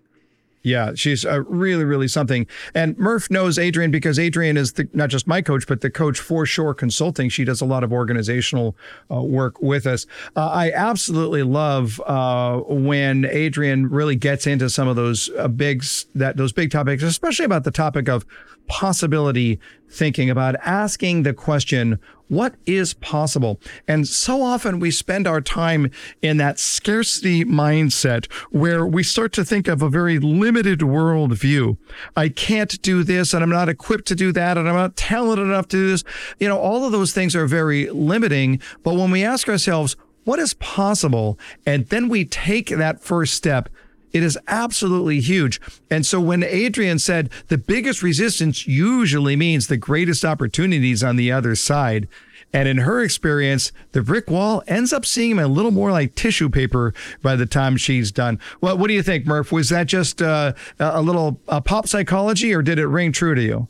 Yeah, 0.67 0.95
she's 0.97 1.25
uh, 1.25 1.43
really, 1.45 1.85
really 1.85 2.09
something. 2.09 2.45
And 2.75 2.99
Murph 2.99 3.31
knows 3.31 3.57
Adrienne 3.57 3.93
because 3.93 4.19
Adrienne 4.19 4.57
is 4.57 4.73
the, 4.73 4.89
not 4.93 5.11
just 5.11 5.29
my 5.29 5.41
coach, 5.41 5.65
but 5.69 5.81
the 5.81 5.91
coach 5.91 6.19
for 6.19 6.45
Shore 6.45 6.75
Consulting. 6.75 7.29
She 7.29 7.45
does 7.45 7.61
a 7.61 7.65
lot 7.65 7.85
of 7.85 7.93
organizational 7.93 8.77
uh, 9.09 9.23
work 9.23 9.63
with 9.63 9.87
us. 9.87 10.07
Uh, 10.35 10.49
I 10.49 10.73
absolutely 10.73 11.45
love 11.45 12.03
uh, 12.05 12.59
when 12.67 13.27
Adrienne 13.27 13.87
really 13.87 14.17
gets 14.17 14.45
into 14.45 14.69
some 14.69 14.89
of 14.89 14.97
those 14.97 15.31
uh, 15.39 15.47
big 15.47 15.85
that 16.17 16.37
those 16.37 16.53
big 16.53 16.73
topics, 16.73 17.05
especially 17.05 17.45
about 17.45 17.63
the 17.63 17.71
topic 17.71 18.09
of 18.09 18.27
possibility 18.69 19.59
thinking 19.89 20.31
about 20.31 20.57
asking 20.65 21.23
the 21.23 21.33
question, 21.33 21.99
what 22.29 22.55
is 22.67 22.95
possible? 22.95 23.61
And 23.87 24.07
so 24.09 24.43
often 24.43 24.81
we 24.81 24.91
spend 24.91 25.27
our 25.27 25.41
time 25.41 25.91
in 26.23 26.39
that 26.39 26.59
scarcity 26.59 27.45
mindset 27.45 28.31
where 28.51 28.85
we 28.85 29.03
start 29.03 29.33
to 29.35 29.45
think 29.45 29.69
of 29.69 29.81
a 29.81 29.89
very 29.89 30.19
limited 30.19 30.81
worldview. 30.81 31.77
I 32.17 32.29
can't 32.29 32.81
do 32.83 33.05
this 33.05 33.33
and 33.33 33.45
I'm 33.45 33.51
not 33.51 33.69
equipped 33.69 34.07
to 34.09 34.17
do 34.17 34.33
that 34.33 34.59
and 34.59 34.69
I'm 34.69 34.75
not 34.75 34.97
talented 34.97 35.47
enough 35.47 35.69
to 35.69 35.77
do 35.77 35.91
this. 35.91 36.05
You 36.41 36.49
know, 36.49 36.59
all 36.59 36.85
of 36.85 36.93
those 36.93 37.13
things 37.13 37.37
are 37.37 37.47
very 37.47 37.89
limiting. 37.91 38.61
But 38.83 38.95
when 38.95 39.11
we 39.11 39.23
ask 39.23 39.49
ourselves, 39.49 39.97
what 40.25 40.41
is 40.41 40.55
possible? 40.55 41.39
And 41.65 41.87
then 41.87 42.09
we 42.09 42.25
take 42.25 42.71
that 42.71 43.01
first 43.01 43.35
step 43.35 43.69
it 44.13 44.23
is 44.23 44.39
absolutely 44.49 45.21
huge. 45.21 45.61
And 45.91 46.07
so 46.07 46.21
when 46.21 46.43
Adrienne 46.43 46.99
said 46.99 47.31
the 47.49 47.59
biggest 47.59 48.03
resistance 48.03 48.67
usually 48.67 49.37
means 49.37 49.67
the 49.67 49.77
greatest 49.77 50.25
opportunities 50.25 51.05
on 51.05 51.17
the 51.17 51.31
other 51.33 51.55
side. 51.55 52.09
And 52.53 52.69
in 52.69 52.79
her 52.79 53.03
experience, 53.03 53.73
the 53.93 54.03
brick 54.03 54.31
wall 54.31 54.63
ends 54.67 54.93
up 54.93 55.05
seeming 55.05 55.45
a 55.45 55.49
little 55.49 55.73
more 55.73 55.91
like 55.91 56.15
tissue 56.15 56.49
paper 56.49 56.95
by 57.21 57.37
the 57.37 57.45
time 57.45 57.77
she's 57.77 58.11
done. 58.11 58.39
Well, 58.61 58.79
what 58.79 58.89
do 58.89 58.95
you 58.95 59.03
think, 59.03 59.27
Murph? 59.27 59.53
Was 59.53 59.69
that 59.69 59.89
just 59.89 60.23
uh, 60.23 60.55
a 60.79 61.03
little 61.03 61.41
uh, 61.49 61.61
pop 61.61 61.87
psychology 61.87 62.55
or 62.55 62.63
did 62.63 62.79
it 62.79 62.87
ring 62.87 63.13
true 63.13 63.35
to 63.35 63.43
you? 63.43 63.69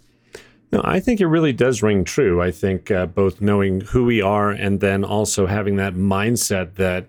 No, 0.72 0.82
I 0.84 1.00
think 1.00 1.20
it 1.20 1.26
really 1.26 1.52
does 1.52 1.82
ring 1.82 2.04
true. 2.04 2.42
I 2.42 2.50
think 2.50 2.90
uh, 2.90 3.06
both 3.06 3.40
knowing 3.40 3.80
who 3.80 4.04
we 4.04 4.20
are 4.20 4.50
and 4.50 4.80
then 4.80 5.04
also 5.04 5.46
having 5.46 5.76
that 5.76 5.94
mindset 5.94 6.74
that 6.74 7.06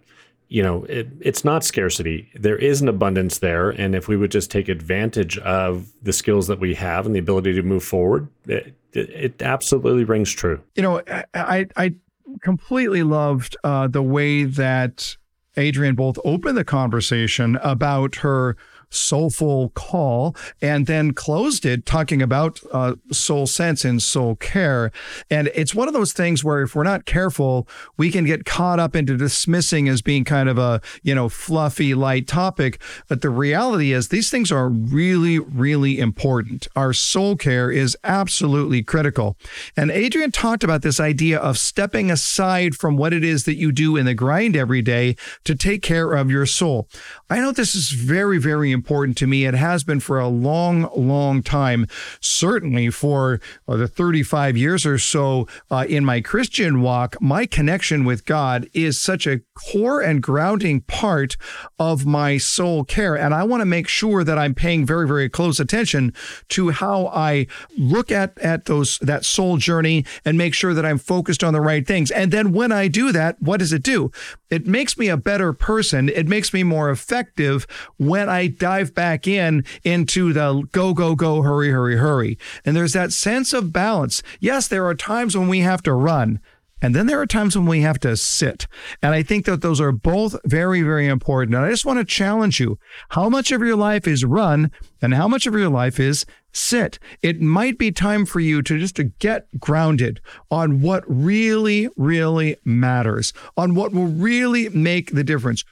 you 0.49 0.63
know, 0.63 0.83
it, 0.86 1.07
it's 1.19 1.43
not 1.43 1.63
scarcity. 1.63 2.29
There 2.33 2.57
is 2.57 2.81
an 2.81 2.88
abundance 2.88 3.39
there. 3.39 3.69
And 3.69 3.95
if 3.95 4.07
we 4.07 4.15
would 4.15 4.31
just 4.31 4.49
take 4.49 4.69
advantage 4.69 5.38
of 5.39 5.91
the 6.01 6.13
skills 6.13 6.47
that 6.47 6.60
we 6.60 6.73
have 6.75 7.05
and 7.05 7.13
the 7.13 7.19
ability 7.19 7.53
to 7.53 7.63
move 7.63 7.83
forward, 7.83 8.29
it, 8.45 8.73
it, 8.93 9.41
absolutely 9.41 10.03
rings 10.03 10.31
true. 10.31 10.62
You 10.75 10.83
know, 10.83 11.01
I, 11.33 11.67
I 11.75 11.95
completely 12.41 13.03
loved 13.03 13.57
uh, 13.63 13.88
the 13.88 14.03
way 14.03 14.45
that 14.45 15.17
Adrienne 15.57 15.95
both 15.95 16.17
opened 16.23 16.57
the 16.57 16.63
conversation 16.63 17.57
about 17.57 18.15
her 18.17 18.55
soulful 18.89 19.69
call 19.69 20.36
and 20.62 20.86
then 20.86 21.13
closed 21.13 21.65
it 21.65 21.86
talking 21.86 22.21
about 22.21 22.60
uh, 22.71 22.95
soul 23.12 23.47
sense 23.47 23.84
and 23.84 24.02
soul 24.02 24.36
care. 24.36 24.91
And 25.30 25.50
it's 25.54 25.76
one 25.76 25.88
of 25.88 25.93
those 25.93 26.13
things 26.13 26.43
where 26.43 26.62
if 26.62 26.76
we're 26.76 26.84
not 26.84 27.06
careful, 27.06 27.67
we 27.97 28.12
can 28.12 28.26
get 28.26 28.45
caught 28.45 28.80
up 28.80 28.95
into 28.95 29.17
dismissing 29.17 29.89
as 29.89 30.02
being 30.02 30.23
kind 30.23 30.50
of 30.50 30.58
a, 30.58 30.82
you 31.04 31.13
know, 31.13 31.30
fluffy, 31.30 31.93
light 31.93 32.28
topic. 32.28 32.82
But 33.08 33.21
the 33.21 33.30
reality 33.30 33.93
is 33.93 34.08
these 34.08 34.30
things 34.30 34.52
are 34.52 34.69
really, 34.69 35.39
really 35.39 36.00
important. 36.00 36.67
Our 36.76 36.93
soul 36.93 37.36
care 37.36 37.71
is 37.71 37.97
absolutely 38.04 38.84
critical. 38.84 39.38
And 39.76 39.91
Adrienne 39.91 40.32
talked 40.32 40.63
about 40.63 40.82
this 40.82 41.00
idea 41.00 41.39
of 41.39 41.58
stepping 41.58 42.10
aside 42.10 42.76
from 42.76 42.97
what 42.97 43.13
it 43.13 43.23
is 43.23 43.43
that 43.45 43.56
you 43.56 43.71
do 43.71 43.95
in 43.97 44.06
the 44.06 44.13
grind 44.13 44.56
every 44.56 44.82
day 44.82 45.15
to 45.43 45.56
take 45.56 45.82
care 45.82 46.13
of 46.13 46.32
your 46.32 46.45
soul. 46.45 46.88
I 47.30 47.39
know 47.39 47.52
this 47.52 47.76
is 47.76 47.89
very, 47.89 48.38
very 48.38 48.71
important 48.71 48.76
to 48.83 49.27
me. 49.27 49.45
It 49.45 49.53
has 49.53 49.83
been 49.83 49.99
for 49.99 50.19
a 50.19 50.27
long, 50.27 50.89
long 50.95 51.43
time, 51.43 51.87
certainly 52.19 52.89
for 52.89 53.39
uh, 53.67 53.77
the 53.77 53.87
35 53.87 54.57
years 54.57 54.85
or 54.85 54.97
so 54.97 55.47
uh, 55.69 55.85
in 55.87 56.05
my 56.05 56.21
Christian 56.21 56.81
walk. 56.81 57.21
My 57.21 57.45
connection 57.45 58.05
with 58.05 58.25
God 58.25 58.67
is 58.73 58.99
such 58.99 59.27
a 59.27 59.41
core 59.53 60.01
and 60.01 60.21
grounding 60.21 60.81
part 60.81 61.37
of 61.79 62.05
my 62.05 62.37
soul 62.37 62.83
care. 62.83 63.15
And 63.17 63.33
I 63.33 63.43
want 63.43 63.61
to 63.61 63.65
make 63.65 63.87
sure 63.87 64.23
that 64.23 64.37
I'm 64.37 64.53
paying 64.53 64.85
very, 64.85 65.07
very 65.07 65.29
close 65.29 65.59
attention 65.59 66.13
to 66.49 66.69
how 66.69 67.07
I 67.07 67.47
look 67.77 68.11
at, 68.11 68.37
at 68.39 68.65
those, 68.65 68.97
that 68.99 69.25
soul 69.25 69.57
journey 69.57 70.05
and 70.25 70.37
make 70.37 70.53
sure 70.53 70.73
that 70.73 70.85
I'm 70.85 70.97
focused 70.97 71.43
on 71.43 71.53
the 71.53 71.61
right 71.61 71.85
things. 71.85 72.11
And 72.11 72.31
then 72.31 72.51
when 72.51 72.71
I 72.71 72.87
do 72.87 73.11
that, 73.11 73.41
what 73.41 73.57
does 73.59 73.73
it 73.73 73.83
do? 73.83 74.11
It 74.49 74.65
makes 74.65 74.97
me 74.97 75.09
a 75.09 75.17
better 75.17 75.53
person. 75.53 76.09
It 76.09 76.27
makes 76.27 76.53
me 76.53 76.63
more 76.63 76.89
effective 76.89 77.67
when 77.97 78.29
I 78.29 78.47
dive 78.67 78.93
back 78.93 79.25
in 79.25 79.63
into 79.86 80.34
the 80.34 80.62
go, 80.73 80.93
go, 80.93 81.15
go, 81.15 81.41
hurry, 81.41 81.71
hurry, 81.71 81.95
hurry. 81.95 82.38
And 82.65 82.75
there's 82.75 82.91
that 82.91 83.13
sense 83.13 83.53
of 83.53 83.71
balance. 83.71 84.21
Yes, 84.41 84.67
there 84.67 84.86
are 84.86 84.93
times 84.93 85.38
when 85.38 85.47
we 85.47 85.60
have 85.60 85.82
to 85.84 85.93
run. 85.93 86.41
And 86.82 86.93
then 86.93 87.08
there 87.08 87.21
are 87.21 87.25
times 87.25 87.58
when 87.58 87.65
we 87.65 87.80
have 87.82 87.97
to 88.01 88.17
sit. 88.17 88.67
And 89.01 89.15
I 89.15 89.23
think 89.23 89.45
that 89.45 89.62
those 89.62 89.80
are 89.80 89.93
both 89.93 90.36
very, 90.43 90.82
very 90.82 91.08
important. 91.08 91.56
And 91.56 91.65
I 91.65 91.69
just 91.69 91.86
want 91.86 91.97
to 91.99 92.03
challenge 92.03 92.60
you. 92.60 92.77
How 93.12 93.30
much 93.30 93.53
of 93.53 93.62
your 93.62 93.77
life 93.77 94.06
is 94.06 94.25
run 94.25 94.69
and 95.01 95.13
how 95.13 95.30
much 95.30 95.47
of 95.47 95.53
your 95.53 95.69
life 95.69 95.97
is 95.97 96.25
sit? 96.51 96.99
It 97.21 97.39
might 97.39 97.77
be 97.77 97.93
time 97.93 98.25
for 98.25 98.41
you 98.41 98.62
to 98.63 98.77
just 98.77 98.97
to 98.97 99.06
get 99.06 99.47
grounded 99.62 100.19
on 100.51 100.82
what 100.82 101.06
really, 101.08 101.88
really 101.95 102.58
matters, 102.65 103.32
on 103.56 103.75
what 103.75 103.93
will 103.93 104.08
really 104.08 104.67
make 104.67 105.12
the 105.12 105.23
difference 105.23 105.63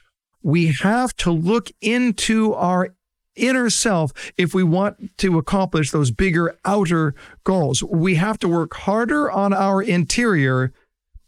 we 0.46 0.68
have 0.68 1.12
to 1.16 1.32
look 1.32 1.72
into 1.80 2.54
our 2.54 2.94
inner 3.34 3.68
self 3.68 4.12
if 4.36 4.54
we 4.54 4.62
want 4.62 5.18
to 5.18 5.38
accomplish 5.38 5.90
those 5.90 6.12
bigger 6.12 6.56
outer 6.64 7.16
goals. 7.42 7.82
We 7.82 8.14
have 8.14 8.38
to 8.38 8.48
work 8.48 8.72
harder 8.76 9.28
on 9.28 9.52
our 9.52 9.82
interior 9.82 10.72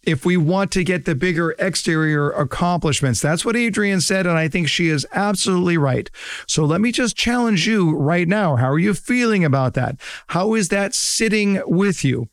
if 0.05 0.25
we 0.25 0.37
want 0.37 0.71
to 0.71 0.85
get 0.85 1.05
the 1.05 1.17
bigger 1.17 1.57
exterior 1.59 2.31
accomplishments. 2.31 3.21
That's 3.21 3.45
what 3.45 3.57
Adrienne 3.57 4.01
said, 4.01 4.25
and 4.25 4.39
I 4.39 4.47
think 4.47 4.69
she 4.69 4.89
is 4.89 5.05
absolutely 5.13 5.77
right. 5.77 6.09
So 6.47 6.65
let 6.65 6.81
me 6.81 6.93
just 6.93 7.17
challenge 7.17 7.67
you 7.67 7.97
right 7.97 8.29
now. 8.29 8.55
How 8.55 8.71
are 8.71 8.79
you 8.79 8.95
feeling 8.95 9.45
about 9.45 9.75
that? 9.75 9.97
How 10.29 10.55
is 10.55 10.69
that 10.69 10.95
sitting 10.95 11.61
with 11.67 12.05
you? 12.05 12.29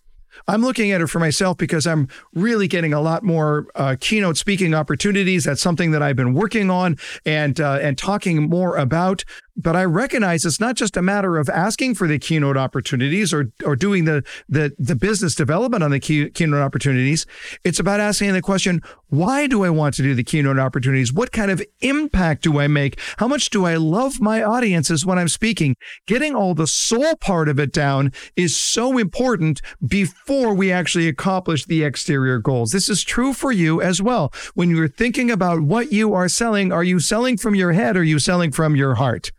I'm 0.47 0.61
looking 0.61 0.91
at 0.91 1.01
it 1.01 1.07
for 1.07 1.19
myself 1.19 1.57
because 1.57 1.87
I'm 1.87 2.07
really 2.33 2.67
getting 2.67 2.93
a 2.93 3.01
lot 3.01 3.23
more 3.23 3.67
uh, 3.75 3.95
keynote 3.99 4.37
speaking 4.37 4.73
opportunities. 4.73 5.45
That's 5.45 5.61
something 5.61 5.91
that 5.91 6.03
I've 6.03 6.15
been 6.15 6.33
working 6.33 6.69
on 6.69 6.97
and 7.25 7.59
uh, 7.59 7.79
and 7.81 7.97
talking 7.97 8.49
more 8.49 8.77
about. 8.77 9.23
But 9.57 9.75
I 9.75 9.85
recognize 9.85 10.45
it's 10.45 10.59
not 10.59 10.75
just 10.75 10.97
a 10.97 11.01
matter 11.01 11.37
of 11.37 11.49
asking 11.49 11.95
for 11.95 12.07
the 12.07 12.19
keynote 12.19 12.57
opportunities 12.57 13.33
or 13.33 13.51
or 13.63 13.75
doing 13.75 14.05
the 14.05 14.23
the 14.49 14.73
the 14.77 14.95
business 14.95 15.35
development 15.35 15.83
on 15.83 15.91
the 15.91 15.99
key, 15.99 16.29
keynote 16.29 16.61
opportunities. 16.61 17.25
It's 17.63 17.79
about 17.79 17.99
asking 17.99 18.33
the 18.33 18.41
question, 18.41 18.81
why 19.07 19.47
do 19.47 19.63
I 19.63 19.69
want 19.69 19.95
to 19.95 20.03
do 20.03 20.13
the 20.13 20.23
keynote 20.23 20.59
opportunities? 20.59 21.13
What 21.13 21.31
kind 21.31 21.51
of 21.51 21.63
impact 21.79 22.43
do 22.43 22.59
I 22.59 22.67
make? 22.67 22.99
How 23.17 23.27
much 23.27 23.49
do 23.49 23.65
I 23.65 23.75
love 23.75 24.19
my 24.19 24.43
audiences 24.43 25.05
when 25.05 25.17
I'm 25.17 25.29
speaking? 25.29 25.75
Getting 26.05 26.35
all 26.35 26.53
the 26.53 26.67
soul 26.67 27.15
part 27.15 27.47
of 27.47 27.59
it 27.59 27.71
down 27.71 28.11
is 28.35 28.57
so 28.57 28.97
important 28.97 29.61
before 29.85 30.53
we 30.53 30.71
actually 30.71 31.07
accomplish 31.07 31.65
the 31.65 31.83
exterior 31.83 32.39
goals. 32.39 32.71
This 32.71 32.89
is 32.89 33.03
true 33.03 33.33
for 33.33 33.51
you 33.51 33.81
as 33.81 34.01
well. 34.01 34.33
When 34.53 34.69
you're 34.69 34.87
thinking 34.89 35.31
about 35.31 35.61
what 35.61 35.93
you 35.93 36.13
are 36.13 36.27
selling, 36.27 36.71
are 36.73 36.83
you 36.83 36.99
selling 36.99 37.37
from 37.37 37.55
your 37.55 37.71
head 37.71 37.95
or 37.95 38.01
are 38.01 38.03
you 38.03 38.19
selling 38.19 38.51
from 38.51 38.75
your 38.75 38.95
heart? 38.95 39.31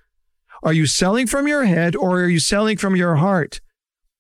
Are 0.63 0.73
you 0.73 0.87
selling 0.87 1.27
from 1.27 1.47
your 1.47 1.65
head 1.65 1.95
or 1.95 2.21
are 2.21 2.29
you 2.29 2.41
selling 2.41 2.77
from 2.77 2.97
your 2.97 3.17
heart? 3.17 3.61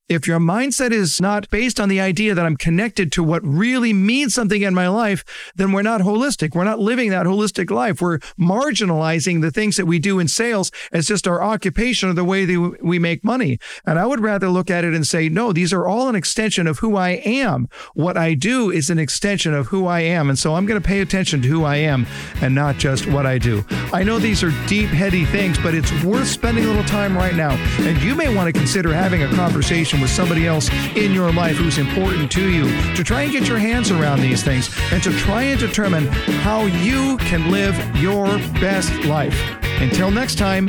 If 0.09 0.29
your 0.29 0.39
mindset 0.39 0.93
is 0.93 1.21
not 1.21 1.51
based 1.51 1.81
on 1.81 1.89
the 1.89 2.01
idea 2.01 2.33
that 2.33 2.47
I'm 2.47 2.57
connected 2.57 3.11
to 3.13 3.25
what 3.25 3.45
really 3.45 3.93
means 3.93 4.35
something 4.35 4.63
in 4.63 4.73
my 4.73 4.87
life, 4.87 5.25
then 5.57 5.73
we're 5.73 5.83
not 5.83 6.03
holistic. 6.03 6.55
We're 6.55 6.63
not 6.63 6.79
living 6.79 7.11
that 7.11 7.27
holistic 7.27 7.73
life. 7.73 8.01
We're 8.01 8.21
marginalizing 8.39 9.41
the 9.41 9.51
things 9.51 9.77
that 9.77 9.87
we 9.87 9.99
do 9.99 10.21
in 10.21 10.29
sales 10.29 10.71
as 10.93 11.09
just 11.09 11.27
our 11.27 11.43
occupation 11.43 12.09
or 12.09 12.13
the 12.13 12.23
way 12.23 12.45
that 12.45 12.79
we 12.81 13.01
make 13.01 13.25
money. 13.25 13.59
And 13.85 13.99
I 13.99 14.07
would 14.07 14.21
rather 14.21 14.49
look 14.49 14.71
at 14.71 14.85
it 14.85 14.95
and 14.95 15.05
say, 15.05 15.29
no, 15.29 15.53
these 15.53 15.73
are 15.73 15.89
all 15.89 16.09
an 16.09 16.15
extension 16.15 16.69
of 16.69 16.79
who 16.79 16.95
I 16.95 17.21
am. 17.25 17.69
What 17.95 18.17
I 18.17 18.35
do 18.35 18.71
is 18.71 18.91
an 18.91 19.01
extension 19.01 19.55
of 19.55 19.67
who 19.67 19.87
I 19.89 20.03
am. 20.03 20.29
And 20.29 20.39
so 20.39 20.55
I'm 20.55 20.67
going 20.67 20.81
to 20.81 20.87
pay 20.87 21.01
attention 21.01 21.43
to 21.43 21.49
who 21.49 21.65
I 21.65 21.79
am 21.79 22.07
and 22.41 22.55
not 22.55 22.77
just 22.77 23.09
what 23.09 23.27
I 23.27 23.39
do. 23.39 23.65
I 23.93 24.05
know 24.05 24.21
these 24.21 24.45
are 24.45 24.53
deep, 24.69 24.91
heady 24.91 25.25
things, 25.25 25.59
but 25.59 25.75
it's 25.75 25.91
worth 26.05 26.29
spending 26.29 26.65
a 26.65 26.69
little 26.69 26.85
time 26.85 27.17
right 27.17 27.35
now. 27.35 27.57
And 27.81 28.01
you 28.01 28.15
may 28.15 28.33
want 28.33 28.47
to 28.47 28.53
consider 28.53 28.93
having 28.93 29.25
a 29.25 29.35
conversation 29.35 29.96
with 30.01 30.11
somebody 30.11 30.47
else 30.47 30.71
in 30.97 31.13
your 31.13 31.33
life 31.33 31.57
who's 31.57 31.79
important 31.79 32.31
to 32.33 32.51
you 32.51 32.65
to 32.95 33.05
try 33.05 33.23
and 33.23 33.33
get 33.33 33.49
your 33.49 33.59
hands 33.59 33.91
around 33.91 34.21
these 34.21 34.43
things 34.43 34.75
and 34.93 35.03
to 35.03 35.13
try 35.19 35.43
and 35.43 35.61
determine 35.61 36.07
how 36.43 36.67
you 36.67 37.17
can 37.19 37.51
live 37.51 37.75
your 37.97 38.27
best 38.61 38.93
life. 39.05 39.39
Until 39.81 40.11
next 40.11 40.39
time, 40.39 40.67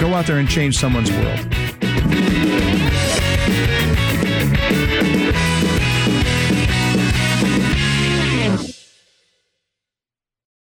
go 0.00 0.14
out 0.14 0.26
there 0.26 0.38
and 0.38 0.48
change 0.48 0.78
someone's 0.78 1.10
world. 1.10 2.77